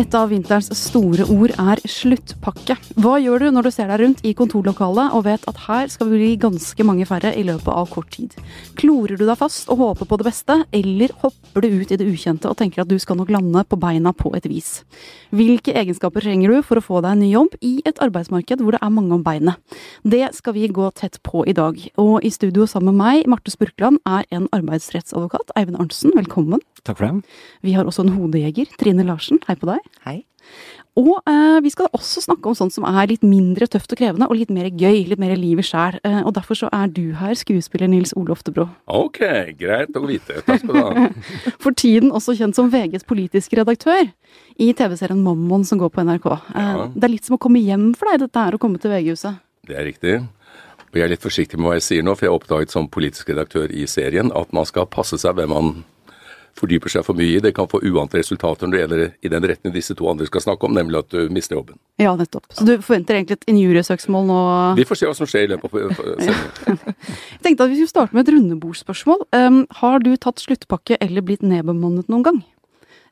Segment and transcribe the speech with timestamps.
[0.00, 2.72] Et av vinterens store ord er sluttpakke.
[3.02, 6.08] Hva gjør du når du ser deg rundt i kontorlokalet og vet at her skal
[6.08, 8.32] vi bli ganske mange færre i løpet av kort tid?
[8.80, 12.06] Klorer du deg fast og håper på det beste, eller hopper du ut i det
[12.08, 14.70] ukjente og tenker at du skal nok lande på beina på et vis?
[15.36, 18.78] Hvilke egenskaper trenger du for å få deg en ny jobb i et arbeidsmarked hvor
[18.78, 19.60] det er mange om beinet?
[20.00, 21.76] Det skal vi gå tett på i dag.
[22.00, 25.52] Og i studio sammen med meg, Marte Spurkland, er en arbeidsrettsadvokat.
[25.60, 26.64] Eivind Arntzen, velkommen.
[26.88, 27.36] Takk for det.
[27.60, 29.44] Vi har også en hodejeger, Trine Larsen.
[29.44, 29.89] Hei på deg.
[30.04, 30.22] Hei.
[30.98, 34.26] Og eh, vi skal også snakke om sånt som er litt mindre tøft og krevende,
[34.30, 35.04] og litt mer gøy.
[35.10, 35.98] Litt mer livet sjæl.
[36.04, 38.66] Eh, og derfor så er du her, skuespiller Nils Ole Oftebro.
[38.90, 39.20] Ok,
[39.60, 40.40] greit å vite.
[40.48, 41.06] Takk skal du ha.
[41.62, 44.08] For tiden også kjent som VGs politiske redaktør
[44.60, 46.26] i TV-serien Mammon som går på NRK.
[46.32, 46.88] Eh, Ja.
[46.94, 49.38] Det er litt som å komme hjem for deg, dette er å komme til VG-huset.
[49.68, 50.18] Det er riktig.
[50.90, 52.88] Og jeg er litt forsiktig med hva jeg sier nå, for jeg har oppdaget som
[52.90, 55.68] politisk redaktør i serien at man skal passe seg hvem man
[56.58, 57.42] fordyper seg for mye i.
[57.42, 60.44] Det kan få uante resultater når det gjelder i den retningen disse to andre skal
[60.44, 61.78] snakke om, nemlig at du mister jobben.
[62.00, 62.48] Ja, nettopp.
[62.56, 64.38] Så du forventer egentlig et injuriesøksmål nå?
[64.78, 66.96] Vi får se hva som skjer i løpet av sendingen.
[67.40, 69.26] Jeg tenkte at vi skulle starte med et rundebordsspørsmål.
[69.36, 72.42] Um, har du tatt sluttpakke eller blitt nedbemannet noen gang?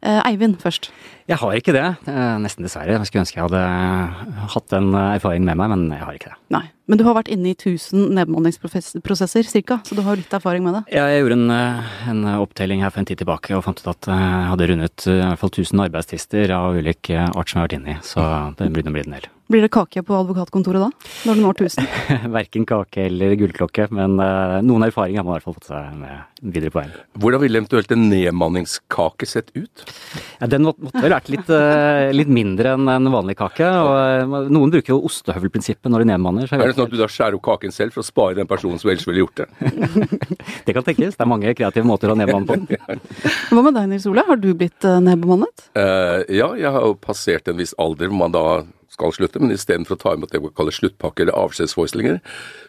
[0.04, 0.92] Uh, Eivind først.
[1.28, 1.84] Jeg har ikke det.
[2.08, 2.94] Eh, Nesten dessverre.
[2.96, 6.30] Jeg skulle ønske jeg hadde hatt den eh, erfaringen med meg, men jeg har ikke
[6.32, 6.38] det.
[6.56, 6.64] Nei.
[6.88, 10.78] Men du har vært inne i 1000 nedbemanningsprosesser cirka, så du har litt erfaring med
[10.78, 10.82] det.
[10.96, 13.90] Ja, Jeg gjorde en, eh, en opptelling her for en tid tilbake og fant ut
[13.92, 17.50] at eh, jeg hadde rundet eh, i hvert fall 1000 arbeidstvister av ulik eh, art
[17.52, 18.24] som jeg har vært inne i, så
[18.56, 19.28] det blir nå blitt en del.
[19.48, 20.88] Blir det kake på advokatkontoret da?
[21.28, 21.86] Når du når 1000?
[22.38, 25.92] Verken kake eller gullklokke, men eh, noen erfaring har man i hvert fall fått seg
[26.00, 26.96] med videre på veien.
[27.20, 29.84] Hvordan ville eventuelt en nedmanningskake sett ut?
[30.40, 33.66] Ja, den må- måtte vel vært litt, eh, litt mindre enn en vanlig kake.
[33.66, 36.48] og eh, Noen bruker jo ostehøvelprinsippet når de nedmanner.
[36.48, 38.48] så Er det sånn at du da skjærer opp kaken selv for å spare den
[38.50, 39.48] personen som ellers ville gjort det?
[40.68, 41.16] Det kan tenkes.
[41.16, 42.98] Det er mange kreative måter å nedmanne på.
[43.52, 44.24] Hva med deg, Nils Ole?
[44.28, 45.68] Har du blitt eh, nedbemannet?
[45.78, 48.44] Uh, ja, jeg har jo passert en viss alder hvor man da
[48.92, 52.18] skal slutte, men istedenfor å ta imot det vi kaller sluttpakke eller avskjedsforestillinger,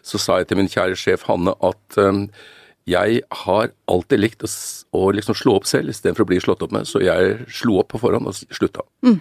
[0.06, 2.24] så sa jeg til min kjære sjef Hanne at eh,
[2.90, 4.50] jeg har alltid likt å,
[4.98, 7.92] å liksom slå opp selv istedenfor å bli slått opp med, så jeg slo opp
[7.94, 8.84] på forhånd og slutta.
[9.06, 9.20] Mm.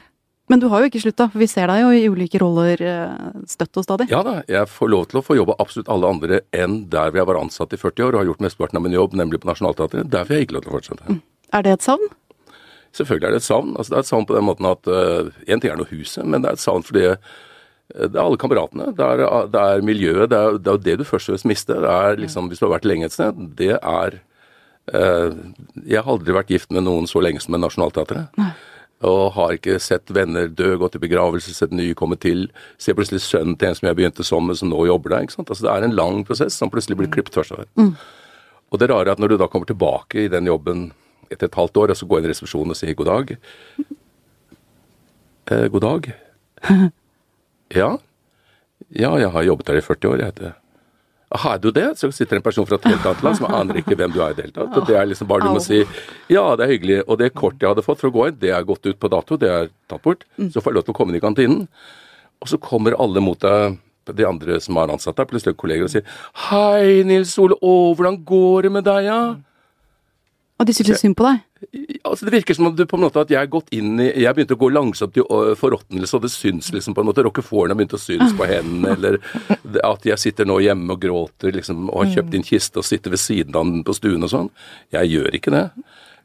[0.49, 3.33] Men du har jo ikke slutta, for vi ser deg jo i ulike roller eh,
[3.49, 4.07] støtt og stadig.
[4.09, 7.21] Ja da, jeg får lov til å få jobbe absolutt alle andre enn der hvor
[7.21, 9.51] jeg var ansatt i 40 år og har gjort mesteparten av min jobb, nemlig på
[9.51, 10.09] Nationaltheatret.
[10.09, 11.19] Der får jeg ikke lov til å fortsette.
[11.53, 12.09] Er det et savn?
[12.97, 13.75] Selvfølgelig er det et savn.
[13.75, 16.41] Altså, det er et savn på den måten at Én ting er nå huset, men
[16.41, 17.37] det er et savn fordi eh,
[17.89, 18.91] det er alle kameratene.
[18.93, 20.29] Det er, det er miljøet.
[20.29, 21.79] Det er, det er det du først og fremst mister.
[21.81, 24.19] Det er liksom, Hvis du har vært lenge et sted, det er
[24.93, 25.37] eh,
[25.87, 28.29] Jeg har aldri vært gift med noen så lenge som med Nationaltheatret.
[29.09, 32.49] Og har ikke sett venner dø, gått i begravelse, sett nye komme til.
[32.77, 35.25] Ser plutselig sønnen til en som jeg begynte som, som nå jobber der.
[35.25, 35.49] ikke sant?
[35.49, 37.65] Altså Det er en lang prosess som plutselig blir klippet tvers over.
[38.69, 40.91] Og det rare er at når du da kommer tilbake i den jobben
[41.31, 43.35] etter et halvt år, og så går inn i resepsjonen og sier god dag
[45.49, 46.13] eh, God dag.
[47.75, 47.97] Ja.
[48.95, 50.53] Ja, jeg har jobbet der i 40 år, jeg heter
[51.43, 51.85] Har du det?
[51.99, 54.31] Så sitter en person fra et helt annet land som aner ikke hvem du er
[54.31, 54.77] i det hele tatt.
[54.79, 55.83] Og det er liksom bare du må si
[56.31, 58.49] ja, det er hyggelig, og det kortet jeg hadde fått for å gå inn, det
[58.55, 60.25] er gått ut på dato, det er tatt bort.
[60.39, 61.67] Så får jeg lov til å komme inn i kantinen.
[62.41, 63.77] Og så kommer alle mot deg,
[64.09, 66.07] de andre som har ansatt deg, plutselig kolleger og sier
[66.47, 69.19] Hei, Nils Ole, å, hvordan går det med deg, ja?
[70.57, 71.43] Og de syns synd på deg?
[72.07, 74.07] Altså Det virker som at, du på en måte at jeg har gått inn i
[74.23, 77.25] Jeg begynte å gå langsomt i øh, forråtnelse, og det syns liksom på en måte
[77.25, 79.19] Rockefòren har begynt å synes på hendene, eller
[79.85, 83.13] at jeg sitter nå hjemme og gråter liksom, og har kjøpt inn kiste og sitter
[83.13, 84.53] ved siden av den på stuen og sånn.
[84.95, 85.65] Jeg gjør ikke det.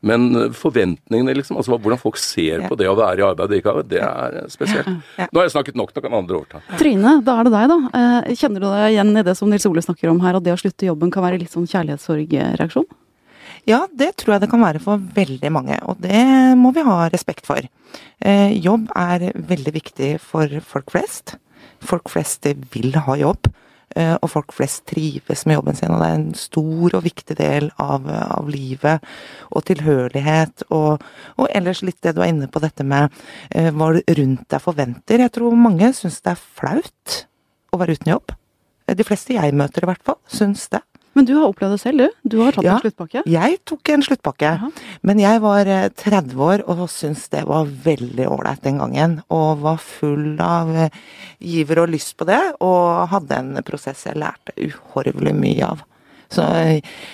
[0.04, 3.58] Men øh, forventningene, liksom, altså hvordan folk ser på det å være i arbeid og
[3.58, 4.90] ikke arbeid, det er øh, spesielt.
[5.16, 6.60] Nå har jeg snakket nok, nå kan andre overta.
[6.80, 7.78] Trine, da er det deg, da.
[8.00, 10.52] Eh, Kjenner du deg igjen i det som Nils Ole snakker om her, at det
[10.52, 12.88] å slutte jobben kan være litt sånn kjærlighetssorgreaksjon?
[13.64, 16.20] Ja, det tror jeg det kan være for veldig mange, og det
[16.60, 17.64] må vi ha respekt for.
[18.20, 21.38] Eh, jobb er veldig viktig for folk flest.
[21.84, 23.48] Folk flest vil ha jobb,
[23.96, 25.94] eh, og folk flest trives med jobben sin.
[25.96, 29.00] Og det er en stor og viktig del av, av livet
[29.50, 30.68] og tilhørighet.
[30.68, 31.00] Og,
[31.40, 33.08] og ellers litt det du er inne på, dette med
[33.48, 35.24] eh, hva rundt deg forventer.
[35.24, 37.20] Jeg tror mange syns det er flaut
[37.72, 38.36] å være uten jobb.
[38.92, 40.84] De fleste jeg møter i hvert fall, syns det.
[41.14, 42.28] Men du har opplevd det selv, du.
[42.34, 42.74] Du har tatt Ja.
[42.76, 43.22] en sluttpakke.
[43.30, 44.70] Jeg tok en sluttpakke, Aha.
[45.02, 49.22] men jeg var eh, 30 år og syntes det var veldig ålreit den gangen.
[49.30, 50.88] Og var full av eh,
[51.40, 55.84] giver og lyst på det, og hadde en prosess jeg lærte uhorvelig mye av.
[56.34, 56.44] Så,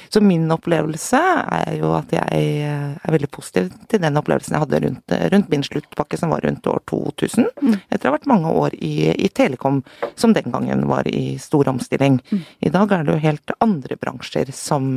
[0.09, 1.21] så, min opplevelse
[1.61, 5.51] er jo at jeg eh, er veldig positiv til den opplevelsen jeg hadde rundt, rundt
[5.53, 7.51] min sluttpakke, som var rundt år 2000.
[7.61, 7.77] Mm.
[7.91, 9.83] Etter å ha vært mange år i, i, Telekom,
[10.19, 12.21] som den gangen var i stor omstilling.
[12.31, 12.43] Mm.
[12.67, 14.93] I dag er det jo helt andre bransjer som,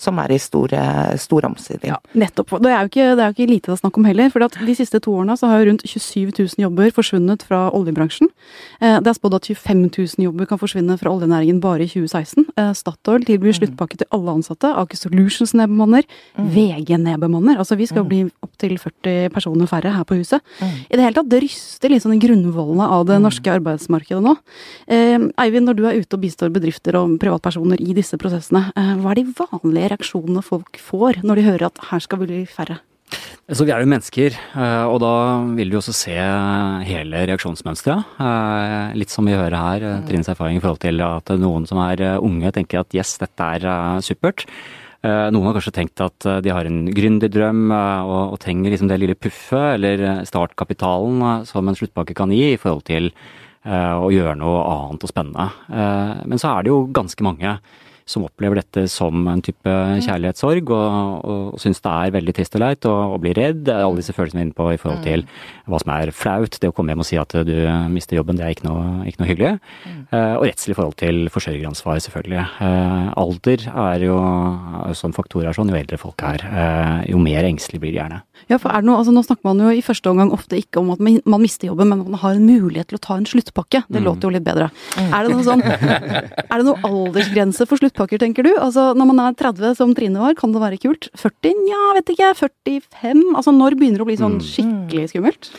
[0.00, 0.74] som er i stor,
[1.20, 1.92] stor omstilling.
[1.92, 2.56] Ja, nettopp.
[2.62, 4.30] Det er, jo ikke, det er jo ikke lite å snakke om heller.
[4.32, 8.30] For de siste to årene så har jo rundt 27 000 jobber forsvunnet fra oljebransjen.
[8.80, 12.48] Eh, det er spådd at 25 000 jobber kan forsvinne fra oljenæringen bare i 2016.
[12.56, 14.70] Eh, Statoil tilbyr sluttpakke til alle ansatte.
[14.82, 16.06] Aker Solutions nedbemanner.
[16.36, 16.50] Mm.
[16.52, 17.60] VG nedbemanner.
[17.62, 18.10] Altså vi skal mm.
[18.10, 20.44] bli opptil 40 personer færre her på huset.
[20.60, 20.76] Mm.
[20.84, 24.36] I det hele tatt, det ryster litt sånn i grunnvollene av det norske arbeidsmarkedet nå.
[24.86, 29.12] Eh, Eivind, når du er ute og bistår bedrifter og privatpersoner i disse prosessene, hva
[29.12, 32.80] er de vanlige reaksjonene folk får når de hører at her skal vi bli færre?
[33.52, 35.14] Så vi er jo mennesker, eh, og da
[35.58, 36.14] vil vi også se
[36.86, 38.14] hele reaksjonsmønsteret.
[38.22, 41.80] Eh, litt som vi hører her, eh, Trines erfaring i forhold til at noen som
[41.82, 44.46] er unge tenker at yes, dette er supert.
[45.02, 49.16] Noen har kanskje tenkt at de har en gründerdrøm og, og trenger liksom det lille
[49.18, 53.10] puffet eller startkapitalen som en sluttpakke kan gi i forhold til
[53.66, 55.48] å gjøre noe annet og spennende.
[56.22, 57.56] Men så er det jo ganske mange
[58.08, 59.74] som opplever dette som en type
[60.06, 63.70] kjærlighetssorg, og, og syns det er veldig trist og leit og, og blir redd.
[63.72, 65.24] Alle disse følelsene inne på i forhold til
[65.70, 66.58] hva som er flaut.
[66.58, 67.54] Det å komme hjem og si at du
[67.92, 69.52] mister jobben, det er ikke noe, ikke noe hyggelig.
[69.86, 70.00] Mm.
[70.12, 72.44] Uh, og redsel i forhold til forsørgeransvar, selvfølgelig.
[72.58, 74.18] Uh, alder er jo
[74.98, 75.72] sånn faktor her, sånn.
[75.72, 78.22] Jo eldre folk er, uh, jo mer engstelig blir de gjerne.
[78.50, 80.80] Ja, for er det noe, altså Nå snakker man jo i første omgang ofte ikke
[80.80, 83.28] om at man mister jobben, men at man har en mulighet til å ta en
[83.28, 83.84] sluttpakke.
[83.86, 84.06] Det mm.
[84.06, 84.70] låter jo litt bedre.
[84.96, 85.10] Mm.
[85.12, 85.64] Er det noe sånn,
[86.50, 88.52] er det noe aldersgrense for sluttpakker, tenker du?
[88.58, 91.08] Altså Når man er 30 som Trine var, kan det være kult?
[91.14, 91.52] 40?
[91.66, 92.32] Nja, vet ikke.
[92.34, 93.36] 45?
[93.36, 94.46] Altså når begynner det å bli sånn mm.
[94.46, 95.50] skikkelig skummelt?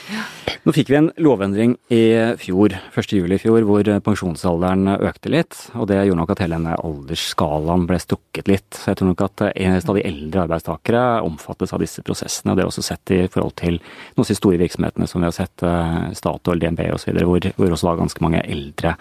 [0.64, 2.02] Nå fikk vi en lovendring i
[2.40, 3.14] fjor, 1.
[3.14, 5.58] juli i fjor, hvor pensjonsalderen økte litt.
[5.76, 8.70] Og det gjorde nok at hele denne aldersskalaen ble strukket litt.
[8.78, 9.46] Så jeg tror nok at
[9.84, 12.54] stadig eldre arbeidstakere omfattes av disse prosessene.
[12.54, 15.36] og det også sett i forhold til noen av de store virksomhetene som vi har
[15.36, 18.96] sett, eh, Statoil, DNB osv., hvor, hvor også var ganske mange eldre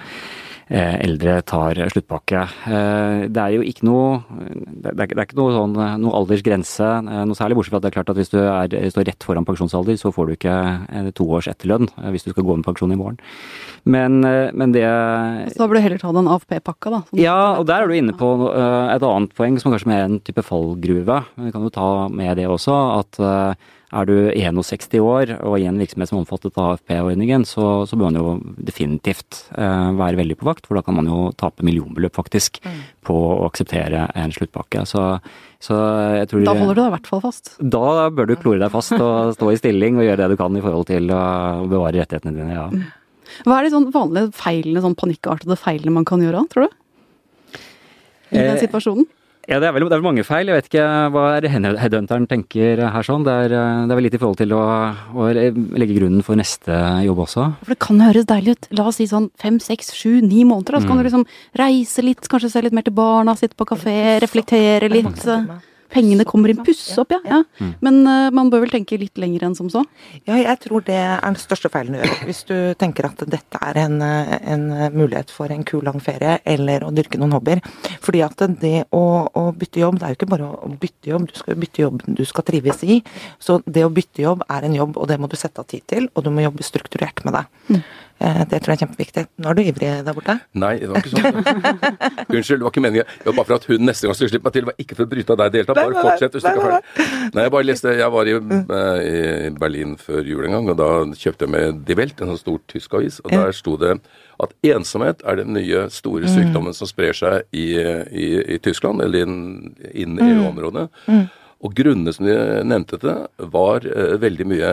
[0.70, 2.42] eldre tar sluttpakke.
[2.70, 4.20] Eh, det er jo ikke noe
[4.82, 8.12] det er, ikke noe, sånn, noe aldersgrense noe særlig, bortsett fra at det er klart
[8.12, 10.56] at hvis du er, står rett foran pensjonsalder, så får du ikke
[11.18, 13.20] to års etterlønn hvis du skal gå med pensjon i morgen.
[13.82, 14.86] Men, men det
[15.52, 17.02] Så da bør du heller ta den AFP-pakka, da?
[17.18, 20.18] Ja, og der er du inne på et annet poeng som er kanskje mer en
[20.24, 21.22] type fallgruve.
[21.36, 23.22] Men vi kan jo ta med det også, at
[23.92, 27.98] er du 61 år og i en virksomhet som er omfattet av AFP-ordningen, så, så,
[27.98, 28.34] bør man jo
[28.64, 32.80] definitivt eh, være veldig på vakt, for da kan man jo tape millionbeløp faktisk mm.
[33.08, 34.86] på å akseptere en sluttpakke.
[34.88, 35.04] Så,
[35.62, 35.78] så
[36.18, 37.54] jeg tror Da holder du deg i hvert fall fast?
[37.60, 40.56] Da bør du klore deg fast og stå i stilling og gjøre det du kan
[40.56, 41.22] i forhold til å
[41.68, 42.68] bevare rettighetene dine, ja.
[43.46, 46.78] Hva er de sånn vanlige feilene, sånn panikkartede feilene man kan gjøre, tror du?
[48.32, 49.08] I den eh, situasjonen?
[49.50, 50.46] Ja, det er, vel, det er vel mange feil.
[50.46, 53.24] Jeg vet ikke hva headhunteren tenker her sånn.
[53.26, 53.54] Det er,
[53.88, 54.60] det er vel litt i forhold til å,
[55.18, 57.48] å, legge grunnen for neste jobb også.
[57.64, 58.70] For det kan høres deilig ut.
[58.78, 60.78] La oss si sånn fem, seks, sju, ni måneder.
[60.78, 60.84] Da.
[60.84, 61.02] Så kan mm.
[61.02, 61.26] du liksom
[61.58, 65.26] reise litt, kanskje se litt mer til barna, sitte på kafé, reflektere litt
[65.92, 66.62] pengene kommer inn.
[66.64, 67.20] Pusse opp, ja.
[67.28, 67.40] ja.
[67.60, 67.72] Mm.
[67.84, 69.84] Men uh, man bør vel tenke litt lenger enn som så?
[70.26, 72.14] Ja, jeg tror det er den største feilen du gjør.
[72.28, 76.86] Hvis du tenker at dette er en, en mulighet for en kul, lang ferie, eller
[76.86, 77.62] å dyrke noen hobbyer.
[78.04, 81.28] Fordi at det å, å, bytte jobb, det er jo ikke bare å bytte jobb,
[81.30, 83.00] du skal bytte jobb du skal trives i.
[83.42, 85.84] Så det å bytte jobb er en jobb, og det må du sette av tid
[85.90, 87.44] til, og du må jobbe strukturert med det.
[87.68, 87.82] Mm.
[88.22, 89.22] Eh, det tror jeg er kjempeviktig.
[89.42, 90.36] Nå er du ivrig der borte.
[90.62, 91.38] Nei, det var ikke sånn.
[92.36, 93.08] Unnskyld, det var ikke meningen.
[93.18, 94.62] Det var bare for at hun neste gang skulle slippe meg til.
[94.62, 95.80] Det var ikke for å bryte av deg i det hele tatt.
[95.80, 97.26] Bare fortsett du ikke er.
[97.32, 99.02] Nei, jeg bare leste Jeg var i, eh,
[99.48, 100.90] i Berlin før jul en gang, og da
[101.24, 103.98] kjøpte jeg med Die Welt, en sånn stor tysk avis, og der sto det
[104.42, 106.32] at ensomhet er den nye store mm.
[106.36, 109.36] sykdommen som sprer seg i, i, i Tyskland, eller inn,
[109.90, 110.32] inn i mm.
[110.36, 110.88] EU-området.
[111.10, 111.28] Mm.
[111.62, 113.20] Og grunnene som de nevnte til det,
[113.54, 114.72] var uh, veldig mye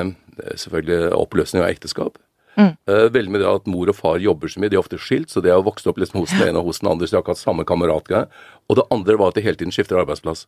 [0.57, 2.17] selvfølgelig oppløsning av ekteskap.
[2.59, 2.73] Mm.
[2.91, 5.31] Uh, veldig med det at mor og far jobber så mye, de er ofte skilt,
[5.31, 7.19] så de har vokst opp liksom hos den ene og hos den andre, så de
[7.19, 8.27] har ikke hatt samme kameratgreie.
[8.69, 10.43] Og det andre var at de hele tiden skifter arbeidsplass.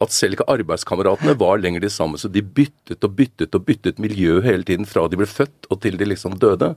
[0.00, 4.00] At selv ikke arbeidskameratene var lenger de samme, så de byttet og byttet og byttet
[4.02, 6.74] miljø hele tiden fra de ble født og til de liksom døde.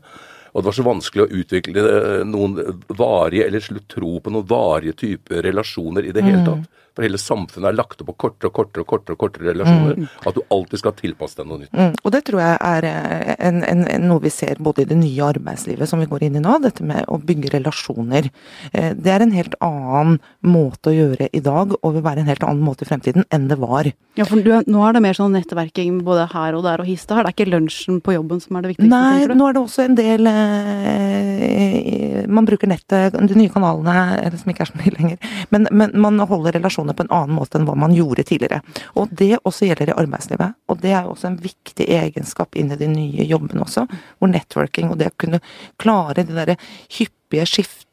[0.50, 2.58] Og det var så vanskelig å utvikle eh, noen
[2.98, 6.64] varige, eller slutt tro på noen varige typer relasjoner i det hele mm.
[7.00, 10.10] For hele samfunnet er lagt opp på kortere og kortere og kortere, kortere relasjoner.
[10.28, 11.72] At du alltid skal tilpasse deg noe nytt.
[11.72, 14.90] Mm, og det tror jeg er eh, en, en, en, noe vi ser både i
[14.90, 18.28] det nye arbeidslivet som vi går inn i nå, dette med å bygge relasjoner.
[18.74, 22.32] Eh, det er en helt annen måte å gjøre i dag, og vil være en
[22.34, 23.88] helt annen måte i fremtiden enn det var.
[24.20, 27.08] Ja, for du, nå er det mer sånn nettverking både her og der og hist
[27.14, 27.30] og her.
[27.30, 29.86] Det er ikke lunsjen på jobben som er det viktigste, Nei, nå er det også
[29.86, 35.32] en del eh, Man bruker nettet, de nye kanalene, som ikke er så mye lenger.
[35.54, 38.62] Men, men man holder relasjoner på en annen måte enn hva man gjorde tidligere.
[39.00, 40.58] Og det også gjelder i arbeidslivet.
[40.70, 43.86] Og det er jo også en viktig egenskap inn i de nye jobbene også.
[44.20, 45.44] Hvor networking og det å kunne
[45.82, 46.58] klare de derre
[46.98, 47.89] hyppige skiftene,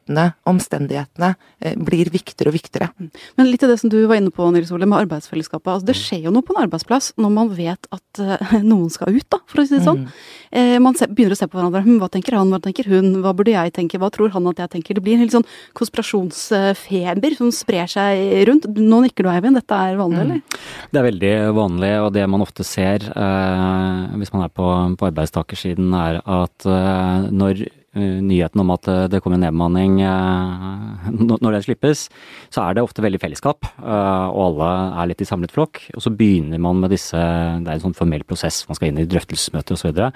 [0.47, 2.89] omstendighetene, eh, blir viktigere og viktigere.
[3.37, 5.67] Men litt av det som du var inne på, Nils Ole, med arbeidsfellesskapet.
[5.67, 9.15] Altså, det skjer jo noe på en arbeidsplass når man vet at eh, noen skal
[9.15, 10.07] ut, da, for å si det sånn.
[10.51, 11.83] Eh, man begynner å se på hverandre.
[11.85, 14.61] Hm, hva tenker han, hva tenker hun, hva burde jeg tenke, hva tror han at
[14.63, 14.97] jeg tenker?
[14.97, 15.47] Det blir en helt sånn
[15.77, 18.69] konspirasjonsfeber som sprer seg rundt.
[18.77, 19.59] Nå nikker du, Eivind.
[19.59, 20.61] Dette er vanlig, eller?
[20.91, 25.09] Det er veldig vanlig, og det man ofte ser eh, hvis man er på, på
[25.09, 31.09] arbeidstakersiden, er at eh, når nyheten om at eh, det kommer nedbemanning eh,
[31.43, 32.07] når den slippes,
[32.53, 34.69] så er det ofte veldig fellesskap, eh, og alle
[35.01, 35.81] er litt i samlet flokk.
[35.95, 39.01] Og så begynner man med disse Det er en sånn formell prosess, man skal inn
[39.01, 39.89] i drøftelsesmøter osv.
[39.91, 40.07] Og, så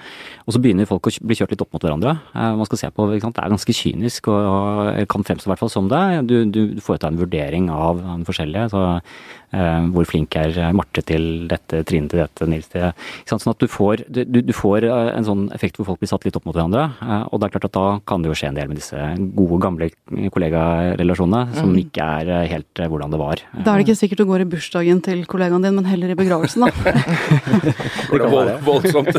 [0.46, 2.16] og så begynner folk å bli kjørt litt opp mot hverandre.
[2.34, 3.08] Eh, Man skal se på?
[3.10, 6.02] Det er ganske kynisk, og, og kan fremstå i hvert fall som det.
[6.30, 8.70] Du, du foretar en vurdering av den forskjellige.
[8.72, 12.88] så eh, Hvor flink er Marte til dette, Trine til dette, Nils til?
[13.28, 16.24] Sånn at du får, du, du får eh, en sånn effekt hvor folk blir satt
[16.24, 16.86] litt opp mot hverandre.
[17.04, 18.96] eh, Og det er klart at da kan det jo skje en del med disse
[19.36, 19.90] gode, gamle
[20.32, 23.42] kollegarelasjonene, som ikke er eh, helt eh, hvordan det var.
[23.62, 26.18] Da er det ikke sikkert du går i bursdagen til kollegaen din, men heller i
[26.18, 26.72] begravelsen, da.
[28.12, 29.16] Det er være voldsomt.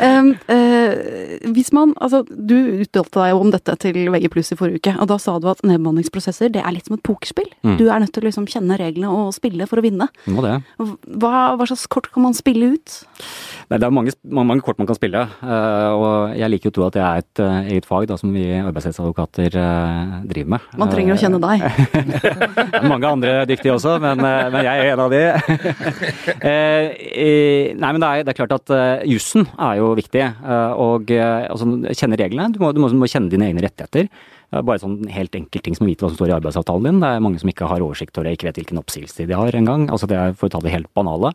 [0.00, 0.92] um, uh,
[1.54, 5.08] hvis man, altså, du uttalte deg om dette til VG Pluss i forrige uke, og
[5.10, 7.48] da sa du at nedbemanningsprosesser det er litt som et pokerspill.
[7.66, 7.76] Mm.
[7.80, 10.08] Du er nødt til å liksom kjenne reglene og spille for å vinne.
[10.26, 12.98] Hva, hva slags kort kan man spille ut?
[13.68, 16.86] Nei, det er mange, mange, kort man kan spille, eh, og jeg liker å tro
[16.86, 20.70] at det er et eh, eget fag da, som vi arbeidsrettsadvokater eh, driver med.
[20.80, 21.66] Man trenger å kjenne deg.
[22.72, 25.22] Det mange andre dyktige også, men, men jeg er en av de.
[27.82, 28.74] Nei, men det er, det er klart at
[29.08, 30.24] jussen er jo viktig.
[30.80, 32.48] og altså, kjenne reglene.
[32.54, 34.08] Du må, du må, du må kjenne dine egne rettigheter.
[34.48, 37.00] Bare sånn helt enkelt ting som å vite hva som står i arbeidsavtalen din.
[37.02, 39.58] Det er mange som ikke har oversikt over det, ikke vet hvilken oppsigelsestid de har
[39.58, 39.90] engang.
[39.92, 41.34] Altså det er for å ta det helt banale.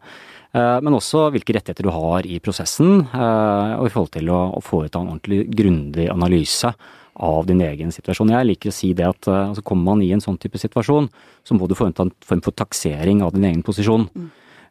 [0.53, 4.61] Eh, Men også hvilke rettigheter du har i prosessen, eh, og i forhold til å,
[4.61, 6.73] foreta en ordentlig grundig analyse
[7.13, 8.33] av din egen situasjon.
[8.33, 11.09] Jeg liker å si det at eh, altså kommer man i en sånn type situasjon,
[11.45, 14.09] så må du foreta en form for taksering av din egen posisjon.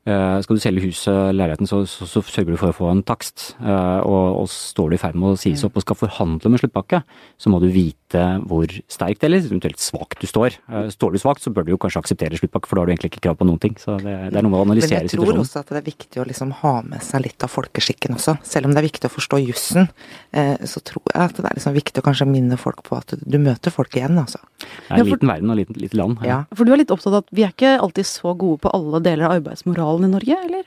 [0.02, 2.88] Uh, skal du selge huset eller leiligheten, så, så, så sørger du for å få
[2.90, 3.52] en takst.
[3.62, 6.58] Uh, og, og står du i ferd med å sies opp og skal forhandle med
[6.58, 7.04] sluttpakke,
[7.38, 8.01] så må du vite
[8.46, 10.56] hvor sterkt eller eventuelt svakt du står.
[10.68, 12.92] Eh, står du svakt, så bør du jo kanskje akseptere sluttpakke, for da har du
[12.92, 13.74] egentlig ikke krav på noen ting.
[13.80, 15.40] Så det, det er noe med å Men jeg tror situasjonen.
[15.44, 18.36] også at det er viktig å liksom ha med seg litt av folkeskikken også.
[18.44, 19.88] Selv om det er viktig å forstå jussen,
[20.32, 23.14] eh, så tror jeg at det er liksom viktig å kanskje minne folk på at
[23.18, 24.38] du møter folk igjen, altså.
[24.58, 26.16] Det er Ja, en for- liten verden og et lite, land.
[26.20, 26.26] land.
[26.26, 26.44] Ja.
[26.54, 29.00] For du er litt opptatt av at vi er ikke alltid så gode på alle
[29.00, 30.64] deler av arbeidsmoralen i Norge, eller?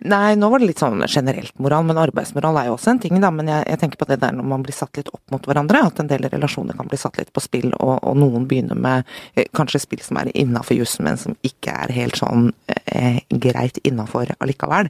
[0.00, 3.18] Nei, nå var det litt sånn generelt moral, men arbeidsmoral er jo også en ting,
[3.20, 3.28] da.
[3.34, 5.82] Men jeg, jeg tenker på det der når man blir satt litt opp mot hverandre,
[5.90, 9.04] at en del relasjoner kan bli satt litt på spill, og, og noen begynner med
[9.34, 12.48] eh, kanskje spill som er innafor jussen, men som ikke er helt sånn
[12.86, 14.88] eh, greit innafor allikevel.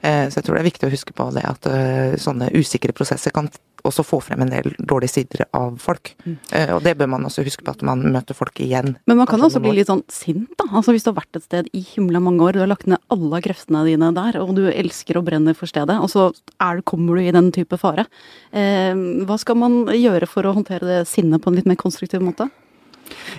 [0.00, 2.94] Eh, så jeg tror det er viktig å huske på det at eh, sånne usikre
[2.94, 3.50] prosesser kan
[3.88, 6.12] også få frem en del dårlige sider av folk.
[6.52, 8.94] Eh, og det bør man også huske på, at man møter folk igjen.
[9.10, 10.68] Men man kan også bli litt sånn sint, da.
[10.70, 13.02] Altså hvis du har vært et sted i himla mange år, du har lagt ned
[13.12, 16.30] alle kreftene dine der, og du elsker og brenner for stedet, og så
[16.62, 18.06] er, kommer du i den type fare.
[18.52, 18.94] Eh,
[19.26, 22.48] hva skal man gjøre for å håndtere det sinnet på en litt mer konstruktiv måte?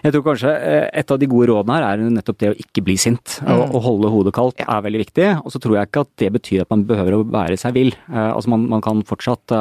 [0.03, 2.83] Jeg tror kanskje eh, et av de gode rådene her er nettopp det å ikke
[2.85, 3.39] bli sint.
[3.41, 4.67] Å, å holde hodet kaldt Ja.
[4.75, 5.29] er veldig viktig.
[5.41, 7.93] Og så tror jeg ikke at det betyr at man behøver å være seg vill.
[8.11, 9.55] Altså man, man kan fortsatt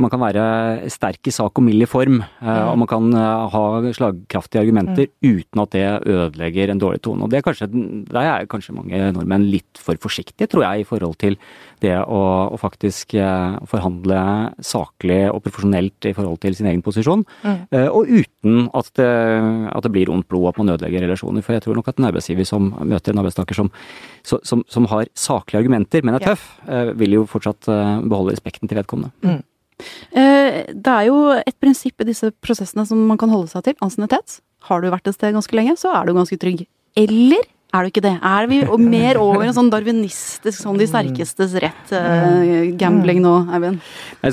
[0.00, 0.44] man kan være
[0.90, 5.10] sterk i sak og mild i form, eh, og man kan eh, ha slagkraftige argumenter
[5.22, 7.24] uten at det ødelegger en dårlig tone.
[7.24, 7.68] Og det er kanskje,
[8.10, 11.38] Der er kanskje mange nordmenn litt for forsiktige, tror jeg, i forhold til
[11.80, 12.20] det å,
[12.52, 14.20] å faktisk eh, forhandle
[14.64, 17.24] saklig og profesjonelt i forhold til sin egen posisjon.
[17.42, 17.58] mm.
[17.90, 19.10] Og uten at det,
[19.70, 21.44] at det blir ondt blod, at man ødelegger relasjoner.
[21.44, 23.70] For jeg tror nok at en arbeidsgiver som møter en arbeidstaker som,
[24.22, 28.70] som, som har saklige argumenter, men er tøff, eh, vil jo fortsatt eh, beholde respekten
[28.70, 29.12] til vedkommende.
[29.24, 29.40] Eh,
[30.12, 34.40] det er jo et prinsipp i disse prosessene som man kan holde seg til, ansiennitet.
[34.68, 36.66] Har du vært et sted ganske lenge, så er du ganske trygg.
[36.98, 38.16] Eller Er du ikke det?
[38.26, 43.78] Er vi mer over en sånn darwinistisk, sånn de sterkestes rett, uh, gambling nå, Eivind?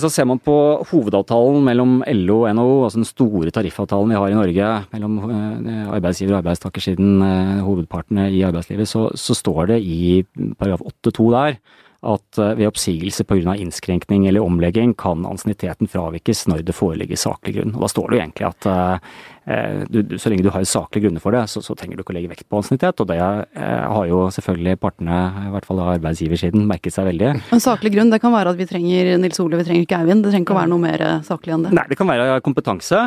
[0.01, 0.55] Så ser man på
[0.89, 5.83] hovedavtalen mellom LO og NHO, altså den store tariffavtalen vi har i Norge mellom uh,
[5.99, 7.21] arbeidsgiver- og arbeidstakersiden,
[7.61, 10.23] hovedpartene i arbeidslivet, så, så står det i
[10.57, 11.61] paragraf 8-2 der
[12.05, 13.55] at eh, ved oppsigelse pga.
[13.55, 17.73] innskrenkning eller omlegging kan ansienniteten fravikes når det foreligger saklig grunn.
[17.75, 21.23] Og Da står det jo egentlig at eh, du, så lenge du har saklige grunner
[21.23, 23.01] for det, så, så, trenger du ikke å legge vekt på ansiennitet.
[23.01, 27.33] Og det eh, har jo selvfølgelig partene, i hvert fall arbeidsgiversiden, merket seg veldig.
[27.55, 30.25] En saklig grunn det kan være at vi trenger Nils Ole, vi trenger ikke Eivind.
[30.25, 31.73] Det trenger ikke å være noe mer saklig enn det.
[31.79, 33.03] Nei, det kan være kompetanse.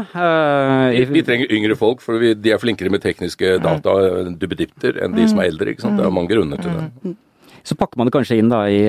[0.97, 3.97] vi, vi, trenger yngre folk, for vi, de er flinkere med tekniske data,
[4.35, 5.75] duppedipter, enn de som er eldre.
[5.75, 6.01] ikke sant?
[6.01, 7.19] Det er mange grunner til det.
[7.67, 8.83] Så pakker man det kanskje inn da i,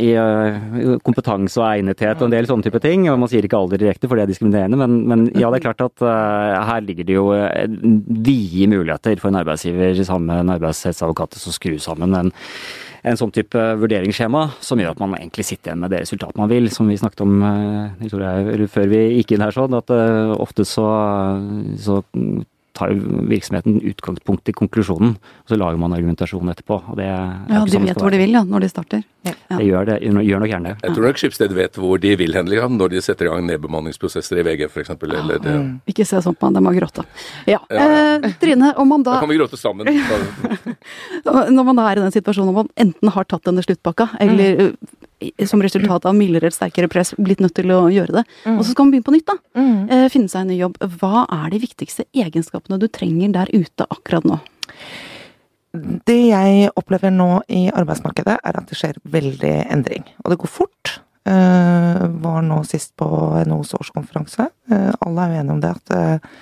[0.00, 0.10] i,
[1.04, 3.08] kompetanse og egnethet og en del sånne type ting.
[3.12, 5.66] og Man sier ikke alder direkte, for det er diskriminerende, men, men ja, det er
[5.66, 7.66] klart at uh, her ligger det jo uh,
[8.24, 12.32] vide muligheter for en arbeidsgiver sammen med en arbeidsrettsadvokat til å skru sammen en,
[13.04, 16.52] en sånn type vurderingsskjema som gjør at man egentlig sitter igjen med det resultatet man
[16.52, 16.70] vil.
[16.72, 19.92] Som vi snakket om uh, før vi gikk inn her, sånn at
[20.40, 20.88] ofte så,
[21.80, 22.00] så
[22.74, 22.92] tar
[23.30, 26.80] virksomheten utgangspunkt i konklusjonen, og så lager man argumentasjon etterpå.
[26.90, 29.04] og det ja, de sånn vet hvor de vil ja, når de starter.
[29.24, 29.34] Ja.
[29.48, 30.74] Det gjør, det, gjør nok gjerne det.
[30.82, 32.50] Jeg tror nok Skipsted vet hvor de vil hen,
[32.80, 34.90] når de setter i gang nedbemanningsprosesser i VG f.eks.
[34.90, 35.70] Ah, mm.
[35.90, 37.06] Ikke se sånn på meg, det må gråte.
[37.48, 37.62] Ja.
[37.70, 37.86] ja,
[38.18, 39.88] eh, Trine, om man da Da kan vi gråte sammen.
[41.56, 44.60] når man da er i den situasjonen hvor man enten har tatt denne sluttpakka, eller
[44.60, 44.76] mm
[45.48, 48.24] som resultat av mildere, sterkere press blitt nødt til å gjøre det.
[48.44, 48.58] Mm.
[48.58, 49.36] Og så skal man begynne på nytt, da.
[49.60, 49.78] Mm.
[49.88, 50.78] Eh, finne seg en ny jobb.
[50.98, 54.40] Hva er de viktigste egenskapene du trenger der ute akkurat nå?
[56.06, 60.06] Det jeg opplever nå i arbeidsmarkedet, er at det skjer veldig endring.
[60.22, 60.98] Og det går fort.
[61.24, 63.08] Uh, var nå sist på
[63.48, 64.46] NHOs årskonferanse.
[64.70, 66.34] Uh, alle er jo enige om det, at uh,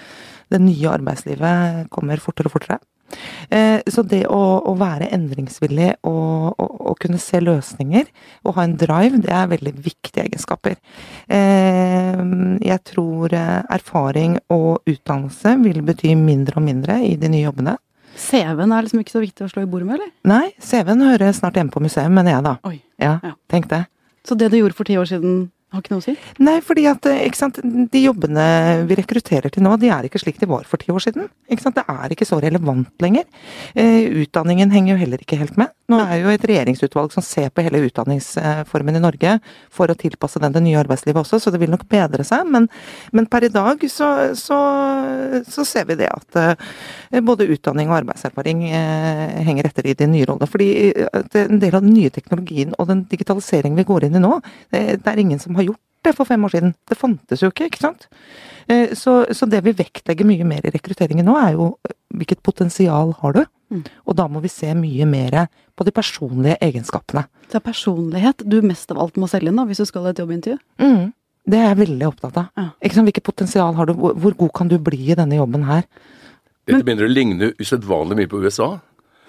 [0.53, 2.81] det nye arbeidslivet kommer fortere og fortere.
[3.53, 8.09] Eh, så det å, å være endringsvillig og, og, og, kunne se løsninger
[8.47, 10.79] og ha en drive, det er veldig viktige egenskaper.
[11.29, 12.21] Eh,
[12.63, 17.79] jeg tror eh, erfaring og utdannelse vil bety mindre og mindre i de nye jobbene.
[18.13, 20.13] CV-en er liksom ikke så viktig å slå i bordet med, eller?
[20.29, 22.55] Nei, CV-en hører snart hjemme på museum, mener jeg da.
[22.69, 22.77] Oi.
[23.01, 23.35] Ja, ja.
[23.51, 23.87] Tenk det.
[24.27, 26.13] Så det du gjorde for ti år siden har ikke noe å si?
[26.45, 28.45] Nei, fordi at eh, sant, de jobbene
[28.89, 31.31] vi rekrutterer til nå, de er ikke slik de var for ti år siden.
[31.49, 33.25] Det er ikke så relevant lenger.
[33.79, 35.73] Eh, utdanningen henger jo heller ikke helt med.
[35.93, 39.39] Nå er jo et regjeringsutvalg som ser på hele utdanningsformen i Norge
[39.73, 42.45] for å tilpasse den det nye arbeidslivet også, så det vil nok bedre seg.
[42.53, 42.69] Men,
[43.17, 44.61] men per i dag så, så,
[45.49, 48.65] så, ser vi det at eh, både utdanning og arbeidserfaring
[49.47, 50.51] henger etter i de nye rollene.
[50.51, 50.71] Fordi
[51.41, 54.37] en del av den nye teknologien og den digitaliseringen vi går inn i nå,
[54.73, 56.75] det, det er ingen som har har gjort det for fem år siden.
[56.89, 58.09] Det fantes jo ikke, ikke sant.
[58.67, 62.43] Eh, så, så det vi vektlegger mye mer i rekrutteringen nå, er jo eh, hvilket
[62.43, 63.43] potensial har du?
[63.73, 63.85] Mm.
[64.11, 65.47] Og da må vi se mye mer
[65.79, 67.25] på de personlige egenskapene.
[67.49, 70.15] Det er personlighet du mest av alt må selge inn da, hvis du skal ha
[70.15, 70.59] et jobbintervju?
[70.83, 71.13] Mm.
[71.53, 72.51] Det er jeg veldig opptatt av.
[72.59, 72.69] Ja.
[72.83, 73.09] Ikke sant?
[73.11, 73.97] Hvilket potensial har du?
[73.99, 75.87] Hvor, hvor god kan du bli i denne jobben her?
[76.69, 78.77] Dette begynner å ligne usedvanlig mye på USA.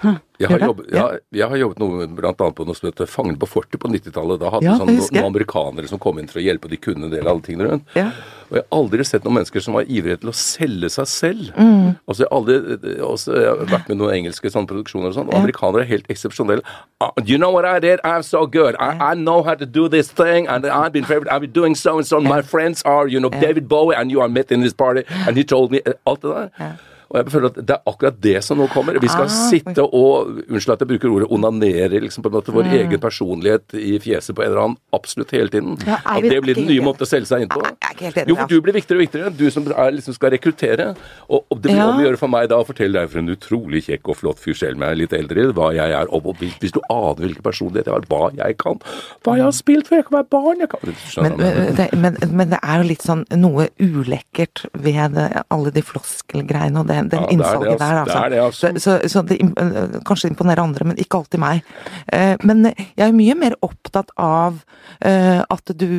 [0.44, 3.36] Jeg har, jobbet, jeg, jeg har, jobbet, noe blant annet på noe som heter Fangen
[3.40, 4.42] på fortet på 90-tallet.
[4.42, 7.08] Da hadde ja, sånn, noen, amerikanere som kom inn for å hjelpe, og de kunne
[7.08, 7.96] en del av alle tingene rundt.
[7.96, 8.10] Ja.
[8.50, 11.54] Og jeg har aldri sett noen mennesker som var ivrige til å selge seg selv.
[11.56, 11.96] Mm.
[11.96, 15.30] Altså, jeg, har aldri, også, jeg har vært med noen engelske sånn, produksjoner og sånn,
[15.32, 15.42] og ja.
[15.46, 16.78] amerikanere er helt eksepsjonelle.
[17.00, 18.04] Uh, you know what I did?
[18.04, 18.76] I'm so good.
[18.80, 21.32] I, I, know how to do this thing, and I've been favorite.
[21.32, 22.20] I've been doing so and so.
[22.20, 25.38] My friends are, you know, David Bowie, and you are met in this party, and
[25.38, 26.80] he told me Alt det der.
[27.14, 28.98] Og jeg føler at det er akkurat det som nå kommer.
[29.02, 32.56] Vi skal ah, sitte og unnskyld at jeg bruker ordet onanere liksom på en måte
[32.56, 32.74] vår mm.
[32.80, 35.78] egen personlighet i fjeset på en eller annen absolutt hele tiden.
[35.86, 37.62] Ja, at det blir den nye måten å selge seg inn på.
[38.26, 39.34] Jo, for du blir viktigere og viktigere.
[39.38, 40.90] Du som er, liksom skal rekruttere.
[41.28, 41.92] Og, og det blir ja.
[41.92, 44.42] om å gjøre for meg da å fortelle deg for en utrolig kjekk og flott
[44.42, 46.10] fyr selv om jeg er litt eldre, hva jeg er.
[46.10, 48.82] Og hvis du aner hvilken personlighet jeg har, hva jeg kan,
[49.22, 50.98] hva jeg har spilt for, jeg kan være barn jeg kan...
[51.24, 51.38] Men,
[51.78, 55.20] det, men, men, det er jo litt sånn noe ulekkert ved
[55.54, 58.20] alle de floskelgreiene og det den, innsalget der, altså.
[58.24, 58.72] Det det, altså.
[58.78, 61.64] Så, så, så det eh, kanskje imponerer andre, men ikke alltid meg.
[62.14, 64.62] Eh, men jeg er mye mer opptatt av
[65.06, 65.90] eh, at du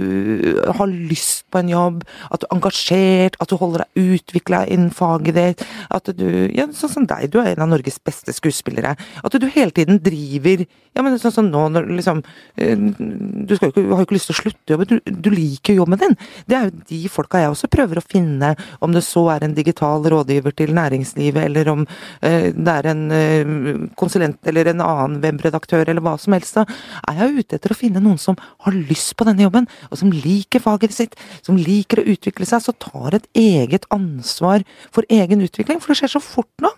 [0.78, 4.92] har lyst på en jobb, at du er engasjert, at du holder deg utvikla innen
[4.94, 5.66] faget ditt.
[5.94, 8.94] At du ja, Sånn som deg, du er en av Norges beste skuespillere.
[9.24, 10.64] At du hele tiden driver
[10.94, 11.62] Ja, men sånn som nå,
[11.98, 12.20] liksom
[12.54, 15.78] Du skal jo ikke, har jo ikke lyst til å slutte jobben, du, du liker
[15.78, 16.16] jobben din.
[16.50, 19.56] Det er jo de folka jeg også prøver å finne, om det så er en
[19.56, 21.84] digital rådgiver til næringslivet næringslivet, eller om
[22.22, 23.52] eh, det er en eh,
[23.98, 26.64] konsulent eller en annen webredaktør eller hva som helst, så
[27.10, 30.12] er jeg ute etter å finne noen som har lyst på denne jobben, og som
[30.12, 35.44] liker faget sitt, som liker å utvikle seg, så tar et eget ansvar for egen
[35.44, 36.72] utvikling, for det skjer så fort nå.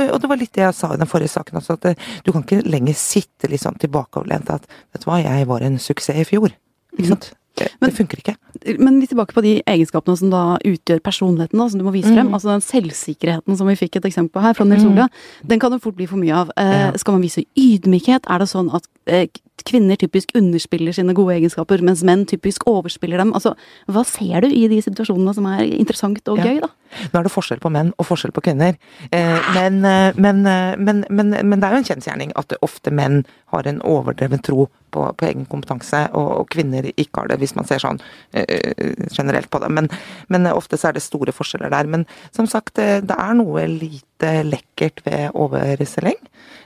[0.00, 2.32] Og det var litt det jeg sa i den forrige saken også, at eh, du
[2.34, 6.22] kan ikke lenger sitte litt sånn tilbakeoverlent at vet du hva, jeg var en suksess
[6.22, 6.54] i fjor.
[6.96, 7.32] Ikke sant?
[7.80, 8.36] Men- det funker ikke.
[8.78, 12.12] Men litt tilbake på de egenskapene som da utgjør personligheten, da, som du må vise
[12.12, 12.28] frem.
[12.28, 12.34] Mm.
[12.34, 15.08] Altså den selvsikkerheten som vi fikk et eksempel på her, fra Nils Ole.
[15.46, 16.50] Den kan det fort bli for mye av.
[16.56, 16.92] Eh.
[16.96, 18.28] Skal man vise ydmykhet?
[18.28, 19.26] Er det sånn at eh,
[19.66, 23.34] kvinner typisk underspiller sine gode egenskaper, mens menn typisk overspiller dem?
[23.36, 23.54] Altså,
[23.90, 26.70] hva ser du i de situasjonene som er interessant og gøy, da?
[27.12, 28.76] Nå er det forskjell på menn og forskjell på kvinner.
[29.14, 32.90] Eh, men, eh, men, eh, men, men, men det er jo en kjensgjerning at ofte
[32.94, 33.22] menn
[33.54, 37.54] har en overdreven tro på, på egen kompetanse, og, og kvinner ikke har det, hvis
[37.54, 38.00] man ser sånn
[39.14, 39.70] generelt på det.
[39.70, 39.90] Men,
[40.28, 41.90] men ofte så er det store forskjeller der.
[41.90, 44.09] Men som sagt, det er noe lite
[44.46, 46.20] lekkert ved overselging.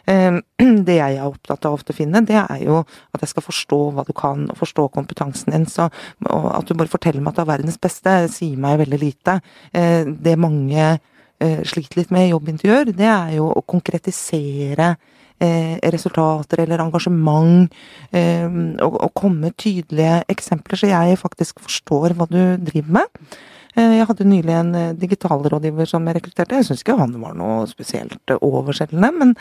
[0.06, 0.40] Eh,
[0.88, 3.80] Det jeg er opptatt av ofte å finne, det er jo at jeg skal forstå
[3.94, 5.66] hva du kan, og forstå kompetansen din.
[5.70, 9.40] Så at du bare forteller meg at du er verdens beste, sier meg veldig lite.
[9.72, 10.98] Eh, Det mange
[11.40, 14.94] eh, sliter litt med i jobbintervjuer, det er jo å konkretisere
[15.40, 17.72] eh, resultater eller engasjement,
[18.12, 18.46] eh,
[18.84, 23.26] og, komme tydelige eksempler, så jeg faktisk forstår hva du driver med.
[23.74, 26.60] Eh, Jeg hadde nylig en eh, digitalrådgiver som jeg rekrutterte.
[26.60, 29.34] Jeg syns ikke han var noe spesielt eh, overskjellende, men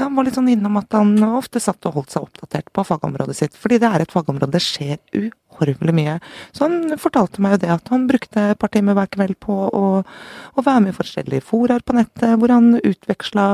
[0.00, 3.36] han var litt sånn innom at han ofte satt og holdt seg oppdatert på fagområdet
[3.36, 6.18] sitt, fordi det er et fagområde det skjer uhorvelig mye.
[6.56, 9.56] Så han fortalte meg jo det at han brukte et par timer hver kveld på
[9.68, 13.48] å, å være med i forskjellige foraer på nettet, hvor han utveksla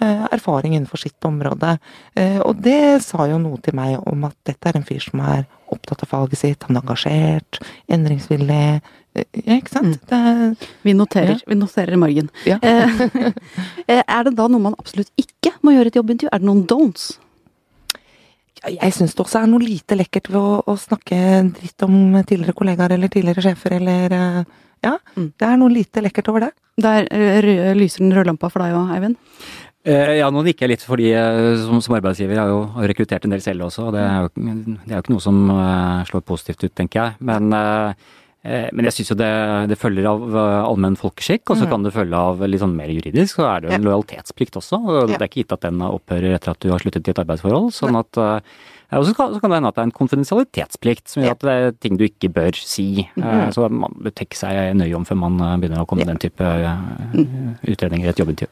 [0.00, 1.74] erfaring innenfor sitt område.
[2.48, 5.42] Og det sa jo noe til meg om at dette er en fyr som er
[5.68, 7.60] opptatt av faget sitt, han er engasjert,
[7.92, 8.80] endringsvillig.
[9.16, 9.96] Ja, ikke sant?
[10.06, 11.48] Det, Vi noterer, Ja.
[11.50, 12.30] vi noterer i margen.
[12.46, 12.58] Ja.
[12.62, 13.32] Eh,
[13.88, 16.30] eh, er det da noe man absolutt ikke må gjøre i et jobbintervju?
[16.32, 17.18] Er det noen don'ts?
[18.60, 21.16] jeg syns det også er noe lite lekkert ved å, å snakke
[21.56, 21.94] dritt om
[22.28, 24.42] tidligere kollegaer eller tidligere sjefer eller eh,
[24.84, 25.32] Ja, Mm.
[25.36, 26.52] det er noe lite lekkert over det.
[26.80, 27.04] Der
[27.76, 29.16] lyser den røde lampa for deg òg, Eivind.
[29.84, 31.10] Eh, Ja, nå nikker jeg litt fordi
[31.66, 34.30] som, som arbeidsgiver har jeg jo rekruttert en del selv også, og det er jo,
[34.36, 35.42] det er jo ikke noe som
[36.08, 37.14] slår positivt ut, tenker jeg.
[37.20, 37.92] Men, eh,
[38.42, 39.30] men jeg syns jo det,
[39.68, 41.70] det følger av eh, allmenn folkeskikk, og så Mhm.
[41.70, 44.78] kan det følge av litt sånn mer juridisk, så er det jo en lojalitetsplikt også.
[44.80, 47.18] og Det er ikke gitt at den opphører etter at du har sluttet i et
[47.24, 47.68] arbeidsforhold.
[47.72, 48.40] sånn at eh,
[48.92, 51.70] og så kan, det hende at det er en konfidensialitetsplikt som gjør at det er
[51.78, 53.06] ting du ikke bør si.
[53.16, 53.52] Eh, Mhm.
[53.54, 56.18] Så man bør tenke seg nøye om før man eh, begynner å komme med den
[56.18, 56.76] type eh,
[57.70, 58.48] utredninger i et jobbintervju.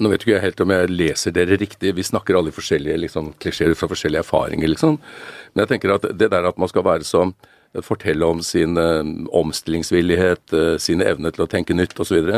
[0.00, 1.94] Nå vet ikke jeg helt om jeg leser dere riktig.
[1.94, 4.98] Vi snakker alle i forskjellige liksom, klisjeer fra forskjellige erfaringer, liksom.
[5.54, 7.34] Men jeg tenker at det der at man skal være som
[7.86, 9.02] Fortelle om sin eh,
[9.38, 12.32] omstillingsvillighet, eh, sine evne til å tenke nytt osv.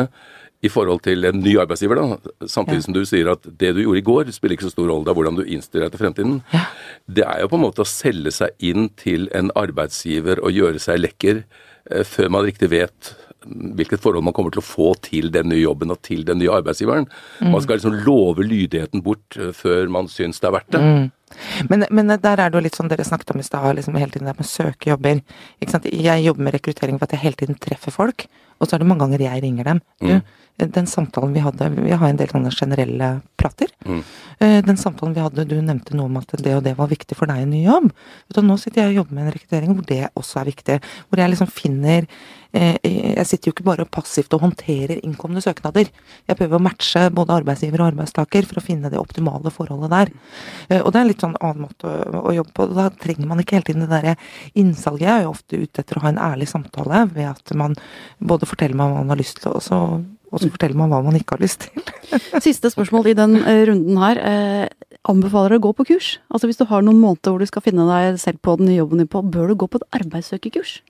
[0.63, 2.47] I forhold til en ny arbeidsgiver, da.
[2.47, 2.87] Samtidig Ja.
[2.87, 5.05] som du sier at det du gjorde i går, spiller ikke så stor rolle.
[5.05, 6.37] Det er hvordan du innstiller deg til fremtiden.
[6.53, 6.67] Ja.
[7.11, 10.79] Det er jo på en måte å selge seg inn til en arbeidsgiver og gjøre
[10.79, 11.43] seg lekker
[11.91, 15.65] eh, før man riktig vet hvilket forhold man kommer til å få til den nye
[15.65, 17.09] jobben og til den nye arbeidsgiveren.
[17.41, 21.11] Man skal liksom love lydigheten bort før man syns det er verdt det.
[21.71, 24.11] Men, men der er det jo litt sånn dere snakket om i stad, liksom hele
[24.13, 25.23] tiden der med å søke jobber.
[25.61, 28.27] Jeg jobber med rekruttering for at jeg hele tiden treffer folk,
[28.61, 29.81] og så er det mange ganger jeg ringer dem.
[30.03, 33.07] Du, den samtalen vi hadde Vi har en del sånne generelle
[33.41, 33.71] prater.
[33.89, 34.03] Mm.
[34.39, 37.17] Eh, Den samtalen vi hadde, du nevnte noe om at det og det var viktig
[37.19, 37.89] for deg i en ny jobb.
[38.31, 40.77] Du, nå sitter jeg og jobber med en rekruttering hvor det også er viktig.
[41.09, 42.07] Hvor jeg liksom finner
[42.53, 45.89] eh, Jeg sitter jo ikke bare passivt og håndterer innkomne søknader.
[46.29, 50.13] Jeg prøver å matche både arbeidsgiver og arbeidstaker for å finne det optimale forholdet der.
[50.69, 52.69] Eh, Og det er en litt sånn annen måte å, å jobbe på.
[52.75, 54.17] Da trenger man ikke hele tiden det derre
[54.59, 55.07] innsalget.
[55.07, 57.77] Jeg er jo ofte ute etter å ha en ærlig samtale ved at man
[58.19, 59.81] både forteller meg hva man har lyst til, og så,
[60.33, 61.93] og så forteller man hva man ikke har lyst til.
[62.47, 64.23] Siste spørsmål i den eh, runden her.
[64.23, 66.15] Eh, anbefaler å gå på kurs?
[66.31, 68.81] Altså Hvis du har noen måneder hvor du skal finne deg selv på den nye
[68.81, 70.81] jobben din på, bør du gå på et arbeidssøkerkurs?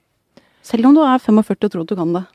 [0.62, 2.26] Selv om du er 45 og tror at du kan det.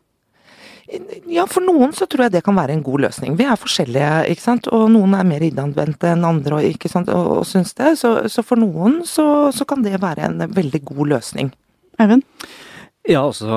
[1.28, 3.36] Ja, for noen så tror jeg det kan være en god løsning.
[3.40, 4.70] Vi er forskjellige, ikke sant.
[4.72, 7.12] Og noen er mer innadvendte enn andre og, ikke sant?
[7.12, 7.98] og, og syns det.
[8.00, 11.52] Så, så for noen så, så kan det være en veldig god løsning.
[12.00, 12.24] Eivind?
[13.08, 13.48] Ja, også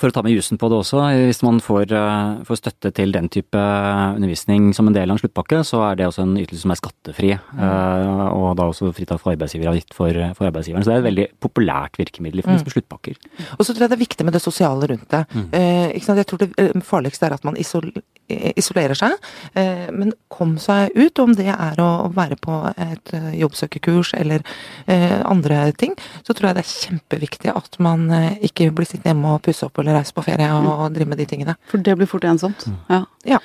[0.00, 1.02] for å ta med jussen på det også.
[1.28, 5.20] Hvis man får, eh, får støtte til den type undervisning som en del av en
[5.20, 7.38] sluttpakke, så er det også en ytelse som er skattefri.
[7.52, 8.32] Mm.
[8.32, 10.84] Og da også fritatt for arbeidsgiveravgift for, for arbeidsgiveren.
[10.84, 13.20] Så det er et veldig populært virkemiddel i forbindelse med sluttpakker.
[13.58, 15.22] Og så tror jeg det er viktig med det sosiale rundt det.
[15.52, 16.22] Eh, ikke sant?
[16.22, 19.16] Jeg tror det eh, farligste er at man isol eh, isolerer seg.
[19.52, 24.44] Eh, men kom seg ut, om det er å være på et eh, jobbsøkerkurs eller
[24.86, 25.92] eh, andre ting,
[26.24, 29.66] så tror jeg det er kjempeviktig at man eh, ikke blir sittende hjemme og pusse
[29.66, 31.58] opp eller reise på ferie og, drive med de tingene.
[31.70, 32.66] For det blir fort ensomt.
[32.88, 33.04] Ja.
[33.28, 33.42] Ja.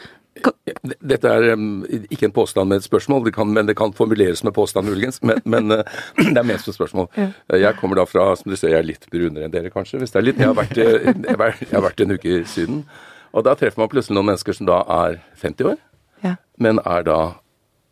[1.04, 4.44] Dette er um, ikke en påstand med et spørsmål, det kan, men det kan formuleres
[4.48, 5.20] med påstand muligens.
[5.26, 5.84] Men, men uh,
[6.22, 7.10] det er mest et spørsmål.
[7.18, 7.30] Ja.
[7.66, 10.00] Jeg kommer da fra som du ser, jeg er litt brunere enn dere, kanskje.
[10.00, 12.84] hvis det er litt, Jeg har vært, jeg har vært en uke i Syden.
[13.34, 15.78] Og da treffer man plutselig noen mennesker som da er 50 år,
[16.26, 16.36] ja.
[16.58, 17.20] men er da